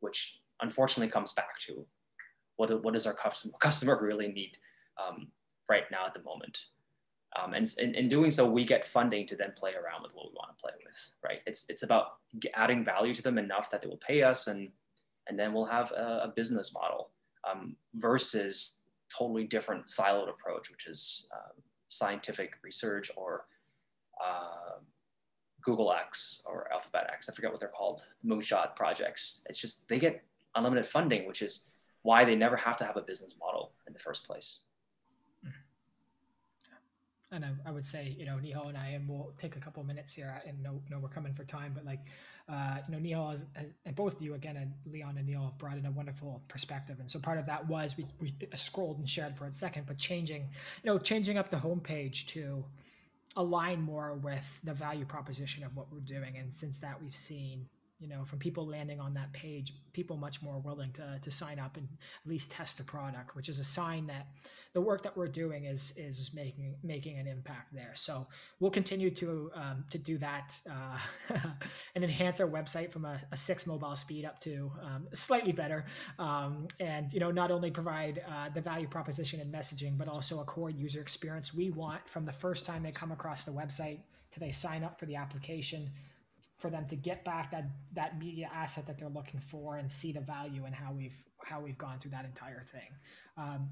[0.00, 1.84] which unfortunately comes back to
[2.56, 3.16] what, what does our
[3.60, 4.58] customer, really need
[5.02, 5.28] um,
[5.68, 6.66] right now at the moment?
[7.40, 10.26] Um, and in, in, doing so, we get funding to then play around with what
[10.26, 11.38] we want to play with, right?
[11.46, 12.18] It's, it's about
[12.54, 14.68] adding value to them enough that they will pay us and,
[15.28, 17.10] and then we'll have a, a business model
[17.50, 23.46] um, versus totally different siloed approach, which is um, scientific research or
[24.22, 24.78] uh,
[25.62, 27.28] Google X or Alphabet X.
[27.28, 29.42] I forget what they're called, moonshot projects.
[29.48, 30.22] It's just, they get
[30.54, 31.66] unlimited funding, which is
[32.02, 34.60] why they never have to have a business model in the first place.
[37.34, 39.82] And I, I would say, you know, Nihal and I, and we'll take a couple
[39.84, 42.00] minutes here, and know, know we're coming for time, but like,
[42.46, 45.44] uh, you know, Nihal has, has, and both of you again, and Leon and Neil
[45.44, 48.98] have brought in a wonderful perspective, and so part of that was we, we scrolled
[48.98, 50.42] and shared for a second, but changing,
[50.82, 52.62] you know, changing up the homepage to
[53.34, 57.66] align more with the value proposition of what we're doing, and since that we've seen
[58.02, 61.60] you know, from people landing on that page, people much more willing to, to sign
[61.60, 61.86] up and
[62.24, 64.26] at least test the product, which is a sign that
[64.72, 67.92] the work that we're doing is is making making an impact there.
[67.94, 68.26] So
[68.58, 70.98] we'll continue to um, to do that uh,
[71.94, 75.84] and enhance our website from a, a six mobile speed up to um, slightly better,
[76.18, 80.40] um, and you know not only provide uh, the value proposition and messaging, but also
[80.40, 84.00] a core user experience we want from the first time they come across the website
[84.32, 85.88] to they sign up for the application
[86.62, 90.12] for them to get back that that media asset that they're looking for and see
[90.12, 92.90] the value and how we've how we've gone through that entire thing.
[93.36, 93.68] Um.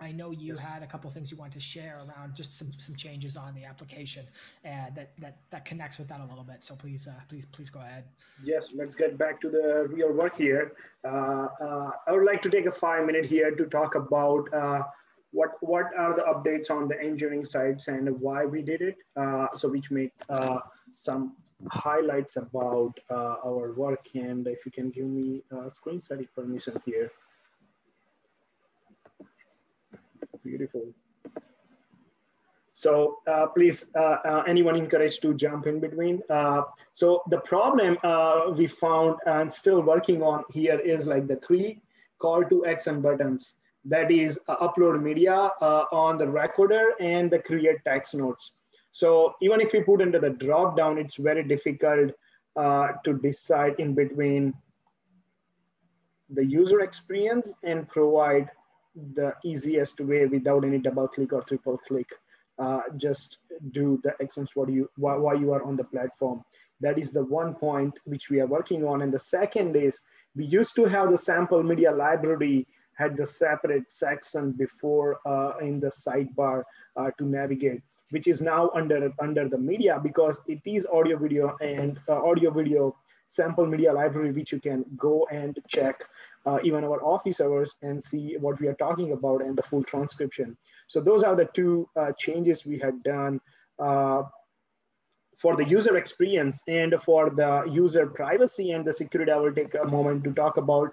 [0.00, 0.70] I know you yes.
[0.70, 3.64] had a couple things you want to share around just some some changes on the
[3.64, 4.26] application
[4.64, 6.64] uh, that that that connects with that a little bit.
[6.64, 8.04] So please uh, please please go ahead.
[8.42, 10.72] Yes, let's get back to the real work here.
[11.04, 14.82] Uh, uh I would like to take a five minute here to talk about uh,
[15.30, 18.96] what what are the updates on the engineering sides and why we did it.
[19.16, 20.12] Uh, so which make
[20.94, 21.36] some
[21.70, 26.80] highlights about uh, our work and if you can give me a screen sharing permission
[26.84, 27.10] here.
[30.42, 30.92] Beautiful.
[32.74, 36.20] So uh, please, uh, uh, anyone encouraged to jump in between.
[36.28, 36.62] Uh,
[36.92, 41.80] so the problem uh, we found and still working on here is like the three
[42.18, 43.54] call to action buttons.
[43.84, 48.52] That is uh, upload media uh, on the recorder and the create text notes.
[48.94, 52.12] So even if you put into the drop down, it's very difficult
[52.56, 54.54] uh, to decide in between
[56.30, 58.48] the user experience and provide
[59.14, 62.08] the easiest way without any double click or triple click.
[62.56, 63.38] Uh, just
[63.72, 66.44] do the actions what you why, why you are on the platform.
[66.80, 69.02] That is the one point which we are working on.
[69.02, 69.98] And the second is
[70.36, 75.80] we used to have the sample media library had the separate section before uh, in
[75.80, 76.62] the sidebar
[76.96, 77.82] uh, to navigate,
[78.14, 82.50] which is now under under the media because it is audio video and uh, audio
[82.50, 82.94] video
[83.26, 86.04] sample media library which you can go and check
[86.46, 89.82] uh, even our office hours and see what we are talking about and the full
[89.82, 90.56] transcription.
[90.88, 93.40] So those are the two uh, changes we had done
[93.78, 94.22] uh,
[95.36, 99.32] for the user experience and for the user privacy and the security.
[99.32, 100.90] I will take a moment to talk about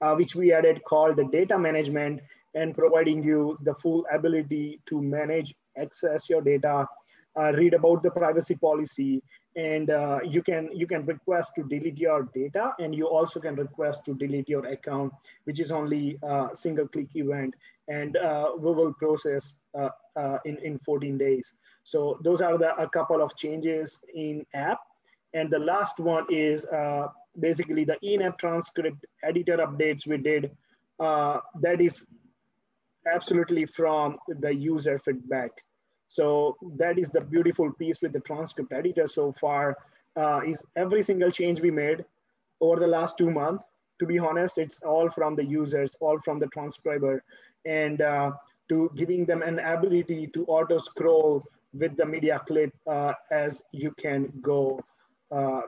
[0.00, 2.20] uh, which we added called the data management
[2.54, 6.86] and providing you the full ability to manage, access your data,
[7.38, 9.22] uh, read about the privacy policy,
[9.56, 13.54] and uh, you can you can request to delete your data and you also can
[13.54, 15.12] request to delete your account
[15.44, 17.54] which is only a single click event
[17.88, 21.52] and uh, we will process uh, uh, in in 14 days.
[21.84, 24.78] So those are the a couple of changes in app.
[25.34, 26.66] And the last one is
[27.40, 30.50] basically the in-app transcript editor updates we did
[30.98, 32.06] that is
[33.06, 35.50] absolutely from the user feedback
[36.08, 39.76] so that is the beautiful piece with the transcript editor so far
[40.16, 42.04] uh, is every single change we made
[42.60, 43.64] over the last two months.
[44.00, 47.22] To be honest, it's all from the users, all from the transcriber
[47.64, 48.32] and uh,
[48.68, 53.92] to giving them an ability to auto scroll with the media clip uh, as you
[53.92, 54.80] can go
[55.30, 55.62] uh,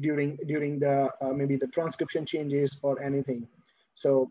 [0.00, 3.46] during during the uh, maybe the transcription changes or anything.
[3.94, 4.30] So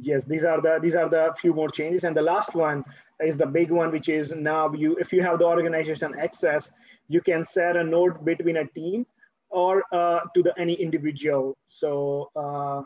[0.00, 2.04] yes, these are the these are the few more changes.
[2.04, 2.84] And the last one
[3.20, 6.72] is the big one, which is now you if you have the organization access,
[7.08, 9.06] you can set a node between a team
[9.50, 11.56] or uh, to the any individual.
[11.66, 12.82] So uh,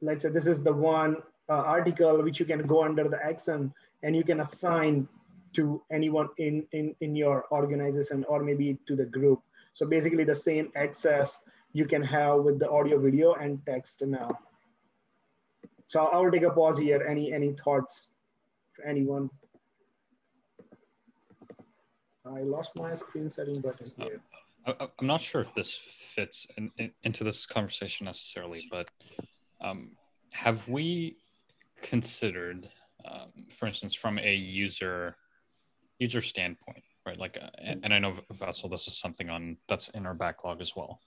[0.00, 1.16] let's say this is the one
[1.48, 5.08] uh, article which you can go under the action and you can assign
[5.52, 9.40] to anyone in, in, in your organization or maybe to the group.
[9.74, 11.42] So basically the same access
[11.72, 14.30] you can have with the audio, video, and text now.
[15.86, 17.04] So I will take a pause here.
[17.08, 18.08] Any any thoughts
[18.72, 19.30] for anyone?
[22.24, 24.20] I lost my screen setting button here.
[24.66, 28.88] Uh, I'm not sure if this fits in, in, into this conversation necessarily, but
[29.60, 29.92] um,
[30.32, 31.16] have we
[31.82, 32.68] considered,
[33.04, 35.16] um, for instance, from a user
[35.98, 37.18] user standpoint, right?
[37.18, 40.74] Like, uh, and I know Vatsal, this is something on that's in our backlog as
[40.76, 41.00] well.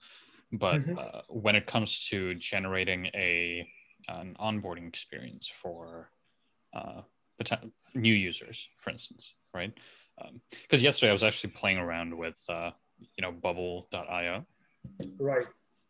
[0.58, 0.98] But mm-hmm.
[0.98, 3.68] uh, when it comes to generating a
[4.08, 6.10] an onboarding experience for
[6.74, 7.02] uh,
[7.94, 9.72] new users, for instance, right?
[10.16, 12.70] Because um, yesterday I was actually playing around with uh,
[13.16, 14.46] you know Bubble.io.
[15.18, 15.46] Right.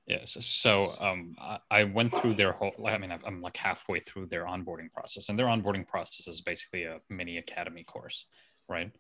[0.06, 0.36] Yes.
[0.40, 2.72] So um, I, I, went through their whole.
[2.86, 6.84] I mean, I'm like halfway through their onboarding process, and their onboarding process is basically
[6.84, 8.26] a mini academy course,
[8.68, 8.90] right?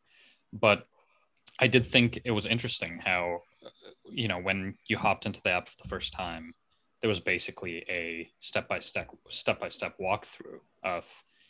[0.52, 0.86] But
[1.58, 3.40] I did think it was interesting how
[4.10, 6.54] you know, when you hopped into the app for the first time,
[7.00, 11.06] there was basically a step by step step by step walkthrough of,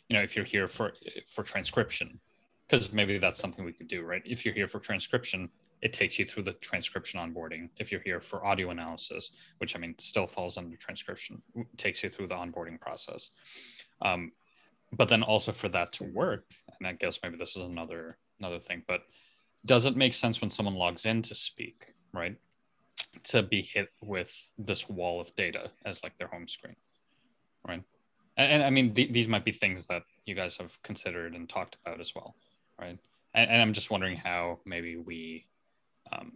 [0.09, 0.93] you know, if you're here for
[1.27, 2.19] for transcription,
[2.67, 4.21] because maybe that's something we could do, right?
[4.25, 5.49] If you're here for transcription,
[5.81, 7.69] it takes you through the transcription onboarding.
[7.77, 11.41] If you're here for audio analysis, which I mean still falls under transcription,
[11.77, 13.31] takes you through the onboarding process.
[14.01, 14.31] Um,
[14.91, 16.45] but then also for that to work,
[16.79, 19.01] and I guess maybe this is another another thing, but
[19.65, 22.37] does it make sense when someone logs in to speak right?
[23.25, 26.75] To be hit with this wall of data as like their home screen,
[27.67, 27.83] right?
[28.37, 31.47] And, and I mean, th- these might be things that you guys have considered and
[31.47, 32.35] talked about as well,
[32.79, 32.97] right?
[33.33, 35.47] And, and I'm just wondering how maybe we,
[36.11, 36.33] um,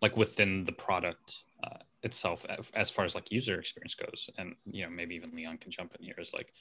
[0.00, 4.84] like within the product uh, itself, as far as like user experience goes, and you
[4.84, 6.16] know, maybe even Leon can jump in here.
[6.18, 6.52] Is like,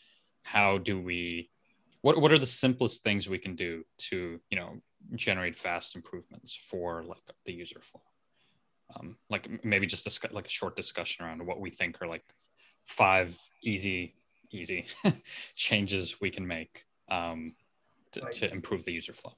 [0.43, 1.49] how do we
[2.01, 4.82] what what are the simplest things we can do to you know
[5.15, 8.01] generate fast improvements for like the user flow
[8.96, 12.24] um, like maybe just discuss, like a short discussion around what we think are like
[12.86, 14.16] five easy
[14.52, 14.86] easy
[15.56, 17.54] changes we can make um,
[18.12, 18.34] to, right.
[18.34, 19.34] to improve the user flow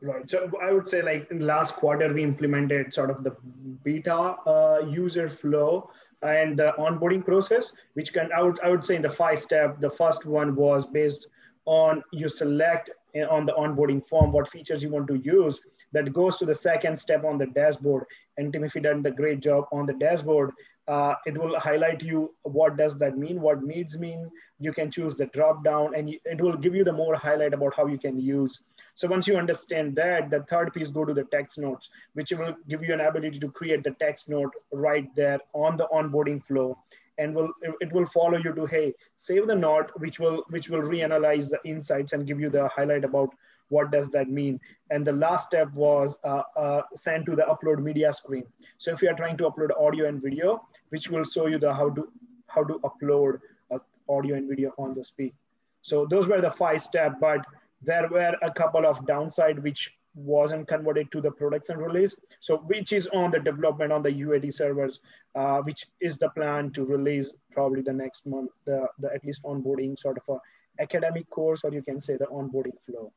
[0.00, 3.34] right so i would say like in the last quarter we implemented sort of the
[3.82, 5.90] beta uh, user flow
[6.22, 9.80] and the onboarding process which can I would, I would say in the five step
[9.80, 11.28] the first one was based
[11.64, 12.90] on you select
[13.24, 15.60] on the onboarding form what features you want to use
[15.92, 18.04] that goes to the second step on the dashboard
[18.36, 20.52] and Tim, if timothy done the great job on the dashboard
[20.88, 24.30] uh, it will highlight you what does that mean, what needs mean.
[24.58, 27.74] You can choose the drop down and it will give you the more highlight about
[27.76, 28.58] how you can use.
[28.94, 32.56] So once you understand that, the third piece go to the text notes, which will
[32.68, 36.78] give you an ability to create the text note right there on the onboarding flow
[37.18, 37.50] and will
[37.80, 41.60] it will follow you to hey save the note which will which will reanalyze the
[41.64, 43.30] insights and give you the highlight about
[43.70, 44.58] what does that mean.
[44.88, 48.44] And the last step was uh, uh, sent to the upload media screen.
[48.78, 51.72] So if you are trying to upload audio and video which will show you the
[51.72, 52.08] how to
[52.46, 53.40] how to upload
[53.70, 55.34] uh, audio and video on the speak
[55.82, 57.44] so those were the five steps but
[57.82, 62.14] there were a couple of downside which wasn't converted to the production release.
[62.40, 65.00] So which is on the development on the UAT servers,
[65.34, 69.42] uh, which is the plan to release probably the next month, the, the at least
[69.42, 73.12] onboarding sort of a academic course, or you can say the onboarding flow.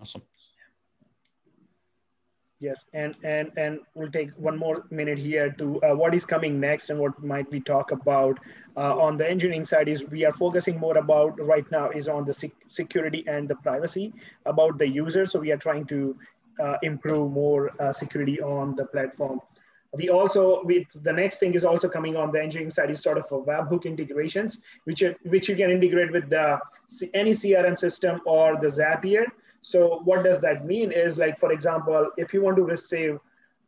[0.00, 0.22] Awesome.
[2.60, 6.58] Yes, and and and we'll take one more minute here to uh, what is coming
[6.58, 8.36] next and what might we talk about
[8.76, 12.24] uh, on the engineering side is we are focusing more about right now is on
[12.24, 14.12] the sec security and the privacy
[14.44, 15.24] about the user.
[15.24, 16.16] So we are trying to
[16.58, 19.40] uh, improve more uh, security on the platform.
[19.94, 23.16] We also, with the next thing is also coming on the engineering side is sort
[23.16, 26.58] of a webhook integrations, which, which you can integrate with the,
[27.14, 29.24] any CRM system or the Zapier.
[29.62, 33.18] So what does that mean is like, for example, if you want to receive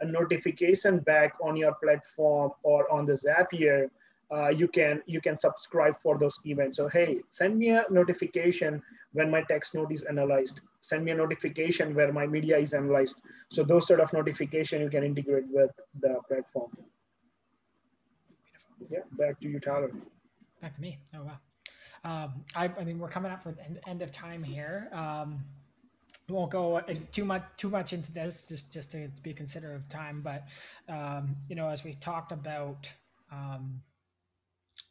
[0.01, 3.89] a notification back on your platform or on the Zapier,
[4.33, 6.77] uh, you can you can subscribe for those events.
[6.77, 10.61] So hey, send me a notification when my text note is analyzed.
[10.81, 13.21] Send me a notification where my media is analyzed.
[13.51, 16.71] So those sort of notification you can integrate with the platform.
[18.89, 19.93] Yeah, back to you, Tyler.
[20.63, 20.99] Back to me.
[21.15, 21.39] Oh wow.
[22.03, 24.89] Um, I, I mean, we're coming up for the end, end of time here.
[24.93, 25.45] Um,
[26.31, 30.23] won't go too much too much into this just just to be considerate of time
[30.23, 30.45] but
[30.89, 32.89] um, you know as we talked about
[33.33, 33.83] um,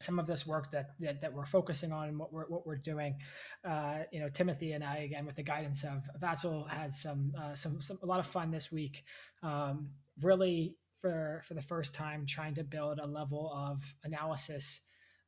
[0.00, 2.76] some of this work that, that, that we're focusing on and what we're what we're
[2.76, 3.16] doing
[3.64, 7.54] uh, you know timothy and i again with the guidance of Vatsal had some uh,
[7.54, 9.04] some, some a lot of fun this week
[9.42, 9.90] um,
[10.20, 14.82] really for for the first time trying to build a level of analysis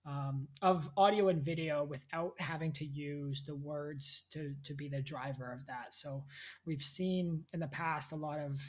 [0.04, 5.02] um, of audio and video without having to use the words to to be the
[5.02, 5.94] driver of that.
[5.94, 6.24] So
[6.66, 8.60] we've seen in the past a lot of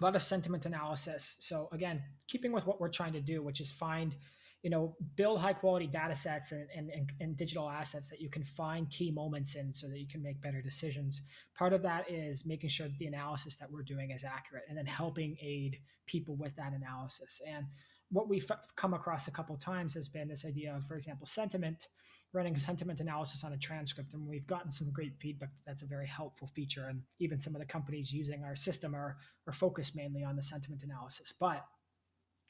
[0.00, 1.36] a lot of sentiment analysis.
[1.40, 4.14] So again, keeping with what we're trying to do, which is find
[4.62, 8.42] you know build high quality data sets and, and, and, digital assets that you can
[8.42, 11.22] find key moments in so that you can make better decisions
[11.56, 14.76] part of that is making sure that the analysis that we're doing is accurate and
[14.76, 17.66] then helping aid people with that analysis and
[18.10, 21.88] what we've come across a couple times has been this idea of, for example, sentiment,
[22.32, 24.14] running a sentiment analysis on a transcript.
[24.14, 26.86] And we've gotten some great feedback that that's a very helpful feature.
[26.88, 30.42] And even some of the companies using our system are, are focused mainly on the
[30.42, 31.34] sentiment analysis.
[31.38, 31.64] But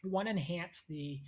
[0.04, 1.20] we want to enhance the,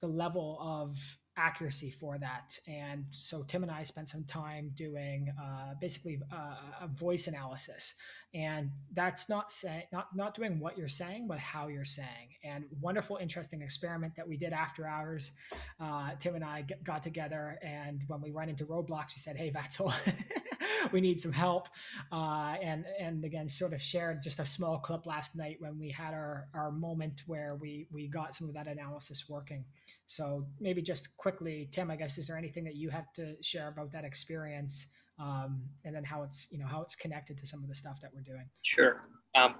[0.00, 0.96] the level of
[1.36, 2.58] accuracy for that.
[2.68, 7.94] And so Tim and I spent some time doing uh, basically uh, a voice analysis,
[8.34, 12.36] and that's not saying not not doing what you're saying, but how you're saying.
[12.44, 15.32] And wonderful, interesting experiment that we did after hours.
[15.78, 19.50] Uh, Tim and I got together, and when we ran into roadblocks, we said, "Hey,
[19.50, 19.92] Vatsal."
[20.92, 21.68] we need some help.
[22.12, 25.90] Uh, and and again, sort of shared just a small clip last night when we
[25.90, 29.64] had our our moment where we we got some of that analysis working.
[30.06, 33.68] So maybe just quickly, Tim, I guess is there anything that you have to share
[33.68, 34.86] about that experience?
[35.18, 38.00] Um, and then how it's you know how it's connected to some of the stuff
[38.00, 38.48] that we're doing.
[38.62, 39.02] Sure.
[39.34, 39.54] Um,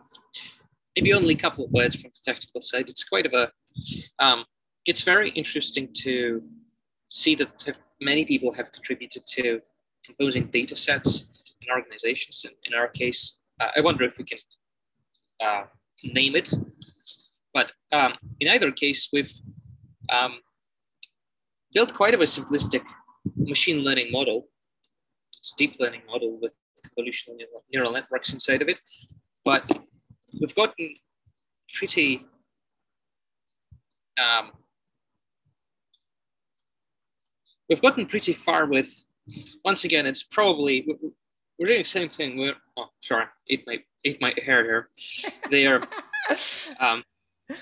[0.97, 2.89] maybe only a couple of words from the technical side.
[2.89, 3.51] It's quite of a
[4.19, 4.45] um,
[4.87, 6.43] it's very interesting to
[7.11, 9.61] see that many people have contributed to
[10.11, 11.25] composing data sets
[11.63, 12.45] in organizations.
[12.65, 14.39] In, our case, uh, I wonder if we can
[15.41, 15.65] uh,
[16.05, 16.53] name it.
[17.53, 19.33] But um, in either case, we've
[20.13, 20.41] um,
[21.73, 22.85] built quite of a simplistic
[23.37, 24.49] machine learning model.
[25.39, 26.55] It's a deep learning model with
[26.87, 27.37] convolutional
[27.73, 28.79] neural networks inside of it.
[29.45, 29.65] But
[30.39, 30.95] we've gotten
[31.75, 32.25] pretty
[34.21, 34.51] um,
[37.69, 39.05] we've gotten pretty far with
[39.65, 40.87] once again, it's probably
[41.59, 42.39] we're doing the same thing.
[42.39, 44.89] We're oh, sorry, ate my ate my hair here.
[45.51, 45.81] They are.
[46.79, 47.05] Um,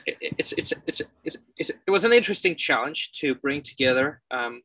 [0.07, 4.62] it, it's, it's, it's, it's, it's, it was an interesting challenge to bring together um,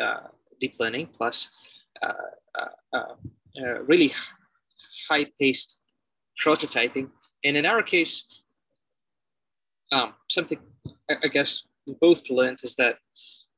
[0.00, 1.48] uh, deep learning plus
[2.02, 2.12] uh,
[2.58, 3.14] uh, uh,
[3.62, 4.12] uh really
[5.08, 5.82] high paced
[6.42, 7.10] prototyping.
[7.44, 8.44] And in our case,
[9.92, 10.58] um, something
[11.10, 12.96] I, I guess we both learned is that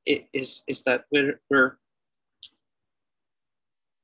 [0.07, 1.77] it is is that we're we're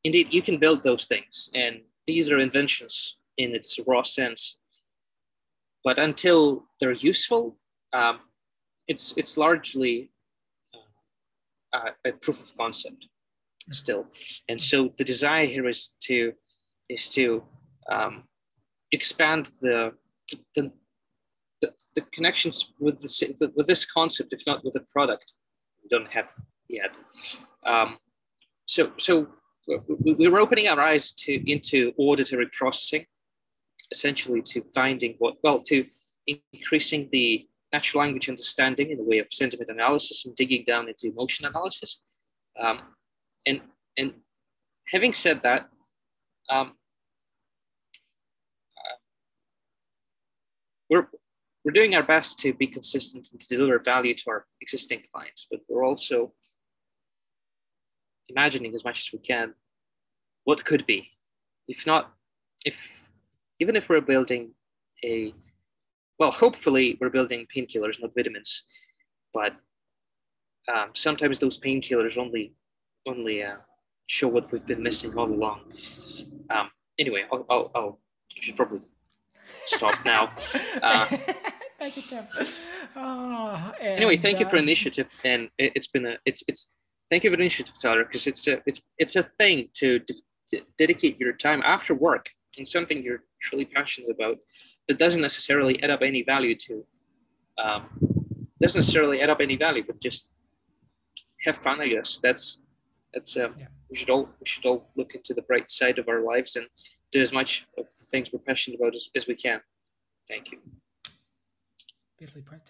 [0.07, 1.75] indeed, you can build those things, and
[2.11, 2.95] these are inventions
[3.37, 4.43] in its raw sense.
[5.87, 7.57] but until they're useful,
[7.93, 8.19] um,
[8.89, 10.11] it's it's largely
[11.73, 13.07] uh, a proof of concept
[13.71, 14.03] still.
[14.49, 16.33] And so the desire here is to
[16.89, 17.45] is to
[17.89, 18.25] um,
[18.91, 19.93] expand the,
[20.57, 20.73] the
[21.61, 25.35] the, the connections with the, with this concept, if not with the product,
[25.83, 26.29] we don't have
[26.69, 26.99] yet.
[27.65, 27.99] Um,
[28.67, 29.29] so so
[29.67, 33.07] we are opening our eyes to into auditory processing,
[33.91, 35.85] essentially to finding what well to
[36.53, 41.09] increasing the natural language understanding in the way of sentiment analysis and digging down into
[41.09, 42.01] emotion analysis.
[42.59, 42.81] Um,
[43.45, 43.61] and
[43.99, 44.15] and
[44.89, 45.69] having said that,
[46.49, 46.75] um,
[48.79, 48.97] uh,
[50.89, 51.09] we're
[51.65, 55.47] we're doing our best to be consistent and to deliver value to our existing clients,
[55.51, 56.33] but we're also
[58.29, 59.55] imagining as much as we can
[60.45, 61.11] what could be.
[61.69, 62.13] If not,
[62.65, 63.09] if
[63.61, 64.53] even if we're building
[65.05, 65.35] a
[66.19, 68.63] well, hopefully we're building painkillers, not vitamins,
[69.35, 69.55] but
[70.73, 72.55] um, sometimes those painkillers only
[73.07, 73.57] only uh,
[74.09, 75.61] show what we've been missing all along.
[76.51, 78.01] Um, anyway, I'll, I'll, I'll
[78.37, 78.81] I should probably
[79.65, 80.33] stop now.
[80.83, 81.07] Uh,
[81.79, 82.25] thank you, Tim.
[82.95, 86.69] Oh, anyway, thank uh, you for initiative, and it, has been a it's it's
[87.11, 90.61] thank you for the initiative, Tyler, because it's a it's it's a thing to, to
[90.79, 94.39] dedicate your time after work and something you're truly passionate about
[94.89, 96.85] that doesn't necessarily add up any value to
[97.59, 97.89] um,
[98.61, 100.29] doesn't necessarily add up any value, but just
[101.45, 101.81] have fun.
[101.81, 102.63] I guess that's
[103.13, 103.67] that's um, yeah.
[103.91, 106.67] we should all we should all look into the bright side of our lives and
[107.13, 109.61] do as much of the things we're passionate about as, as we can.
[110.29, 110.59] Thank you.
[112.19, 112.63] Beautifully put.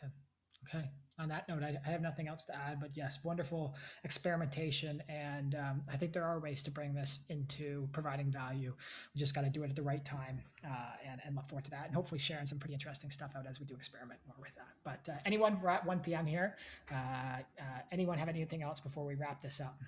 [0.69, 5.03] Okay on that note, I, I, have nothing else to add, but yes, wonderful experimentation.
[5.09, 8.75] And um, I think there are ways to bring this into providing value.
[9.15, 11.65] We just got to do it at the right time uh, and, and, look forward
[11.65, 11.87] to that.
[11.87, 14.69] And hopefully sharing some pretty interesting stuff out as we do experiment more with that.
[14.85, 16.27] But uh, anyone, we're at 1 p.m.
[16.27, 16.57] here.
[16.91, 19.81] Uh, uh, anyone have anything else before we wrap this up?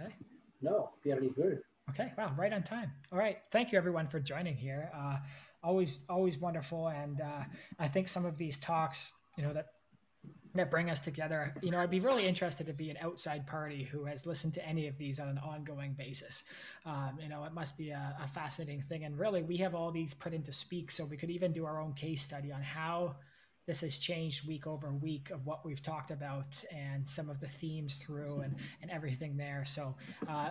[0.00, 0.14] Okay.
[0.62, 1.60] No, are good.
[1.90, 2.92] Okay, wow, right on time.
[3.12, 4.90] All right, thank you everyone for joining here.
[4.94, 5.16] Uh,
[5.68, 7.44] always, always wonderful, and uh,
[7.78, 9.66] I think some of these talks, you know, that
[10.54, 11.54] that bring us together.
[11.62, 14.66] You know, I'd be really interested to be an outside party who has listened to
[14.66, 16.42] any of these on an ongoing basis.
[16.86, 19.90] Um, you know, it must be a, a fascinating thing, and really, we have all
[19.92, 23.16] these put into speak, so we could even do our own case study on how
[23.66, 27.48] this has changed week over week of what we've talked about and some of the
[27.60, 29.62] themes through and, and everything there.
[29.66, 29.94] So
[30.26, 30.50] uh,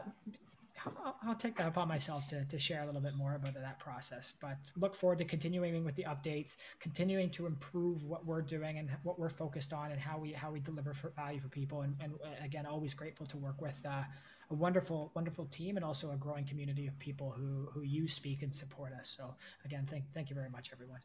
[1.04, 3.80] I'll, I'll, take that upon myself to, to share a little bit more about that
[3.80, 4.34] process.
[4.40, 8.90] But look forward to continuing with the updates, continuing to improve what we're doing and
[9.04, 11.82] what we're focused on, and how we how we deliver for value for people.
[11.82, 14.04] And, and uh, again, always grateful to work with uh,
[14.50, 18.42] a wonderful wonderful team and also a growing community of people who who use speak
[18.42, 19.10] and support us.
[19.10, 19.36] So
[19.66, 21.00] again, thank thank you very much, everyone.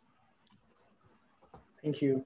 [1.83, 2.25] Thank you.